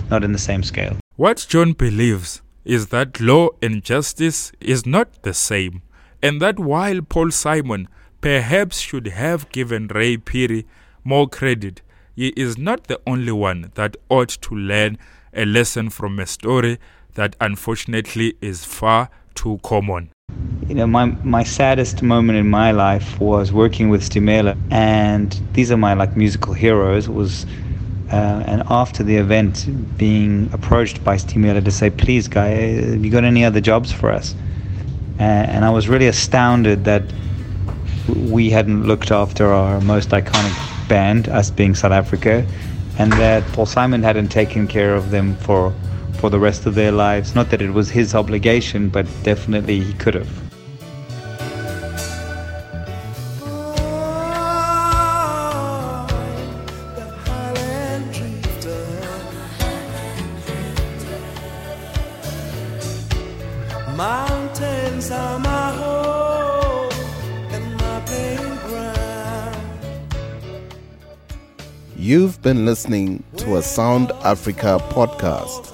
not 0.10 0.24
in 0.24 0.32
the 0.32 0.40
same 0.40 0.64
scale. 0.64 0.98
What 1.16 1.46
John 1.48 1.74
believes 1.74 2.42
is 2.66 2.88
that 2.88 3.20
law 3.20 3.50
and 3.62 3.84
justice 3.84 4.52
is 4.60 4.86
not 4.86 5.22
the 5.24 5.34
same, 5.34 5.84
and 6.22 6.42
that 6.42 6.58
while 6.60 7.02
Paul 7.02 7.32
Simon 7.32 7.88
perhaps 8.22 8.80
should 8.80 9.08
have 9.08 9.50
given 9.50 9.88
Ray 9.88 10.18
Phiri 10.18 10.66
more 11.04 11.28
credit, 11.28 11.82
he 12.16 12.30
is 12.30 12.58
not 12.58 12.86
the 12.86 13.00
only 13.08 13.32
one 13.32 13.72
that 13.76 13.98
ought 14.10 14.30
to 14.30 14.56
learn 14.56 14.98
a 15.34 15.46
lesson 15.46 15.90
from 15.90 16.20
a 16.20 16.26
story 16.26 16.80
that 17.16 17.36
unfortunately 17.42 18.36
is 18.42 18.66
far 18.66 19.10
too 19.36 19.60
common. 19.64 20.10
You 20.68 20.76
know, 20.76 20.88
my 20.88 21.06
my 21.24 21.44
saddest 21.44 22.02
moment 22.02 22.38
in 22.38 22.50
my 22.50 22.72
life 22.72 23.20
was 23.20 23.52
working 23.52 23.90
with 23.90 24.02
Stimela, 24.02 24.56
and 24.72 25.40
these 25.54 25.72
are 25.72 25.78
my 25.78 25.94
like 25.94 26.16
musical 26.16 26.54
heroes. 26.54 27.10
Was 27.10 27.46
uh, 28.12 28.44
and 28.48 28.64
after 28.70 29.04
the 29.04 29.18
event, 29.18 29.68
being 29.98 30.50
approached 30.54 31.04
by 31.04 31.18
Stimela 31.18 31.64
to 31.64 31.72
say, 31.72 31.90
"Please, 31.90 32.28
guy, 32.28 32.50
have 32.50 33.04
you 33.04 33.12
got 33.12 33.24
any 33.24 33.44
other 33.44 33.60
jobs 33.60 33.92
for 33.92 34.12
us?" 34.12 34.36
And 35.20 35.64
I 35.64 35.70
was 35.70 35.88
really 35.88 36.08
astounded 36.08 36.86
that 36.86 37.04
we 38.08 38.50
hadn't 38.50 38.84
looked 38.86 39.12
after 39.12 39.48
our 39.48 39.80
most 39.82 40.10
iconic 40.10 40.73
band, 40.94 41.28
us 41.30 41.50
being 41.50 41.74
South 41.74 41.92
Africa, 41.92 42.46
and 43.00 43.12
that 43.14 43.42
Paul 43.54 43.66
Simon 43.66 44.04
hadn't 44.04 44.30
taken 44.30 44.68
care 44.68 44.94
of 44.94 45.10
them 45.10 45.36
for 45.38 45.74
for 46.20 46.30
the 46.30 46.40
rest 46.40 46.68
of 46.68 46.76
their 46.76 46.92
lives. 46.92 47.34
Not 47.34 47.50
that 47.50 47.62
it 47.62 47.72
was 47.72 47.90
his 47.90 48.14
obligation, 48.14 48.90
but 48.90 49.06
definitely 49.24 49.80
he 49.80 49.94
could 49.94 50.14
have. 50.14 50.43
Been 72.54 72.66
listening 72.68 73.24
to 73.38 73.58
a 73.58 73.64
Sound 73.64 74.12
Africa 74.24 74.78
podcast. 74.90 75.74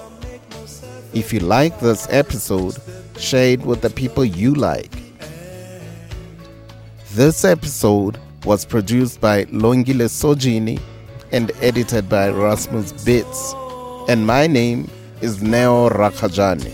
If 1.14 1.34
you 1.34 1.42
like 1.42 1.78
this 1.82 2.08
episode, 2.10 2.78
share 3.18 3.50
it 3.50 3.64
with 3.64 3.82
the 3.82 3.90
people 3.90 4.24
you 4.24 4.54
like. 4.56 4.94
This 7.12 7.44
episode 7.44 8.18
was 8.46 8.64
produced 8.64 9.20
by 9.20 9.44
Lungile 9.48 10.08
Sojini 10.08 10.80
and 11.34 11.52
edited 11.60 12.08
by 12.08 12.30
Rasmus 12.30 12.94
Bits. 13.04 13.54
And 14.08 14.26
my 14.26 14.48
name 14.48 14.90
is 15.20 15.44
Neo 15.44 15.90
Rakajani. 15.90 16.72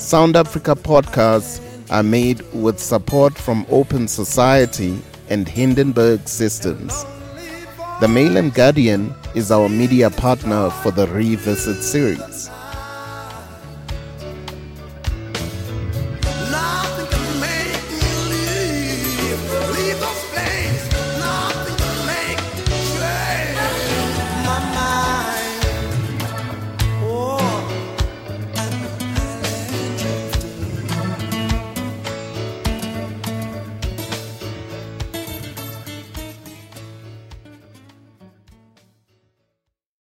Sound 0.00 0.34
Africa 0.34 0.74
podcasts 0.74 1.60
are 1.90 2.02
made 2.02 2.40
with 2.54 2.78
support 2.78 3.36
from 3.36 3.66
Open 3.68 4.08
Society 4.08 4.98
and 5.28 5.46
Hindenburg 5.46 6.26
Systems. 6.26 7.04
The 8.00 8.06
Mail 8.06 8.36
and 8.36 8.54
Guardian 8.54 9.12
is 9.34 9.50
our 9.50 9.68
media 9.68 10.08
partner 10.08 10.70
for 10.70 10.92
the 10.92 11.08
Revisit 11.08 11.82
series. 11.82 12.48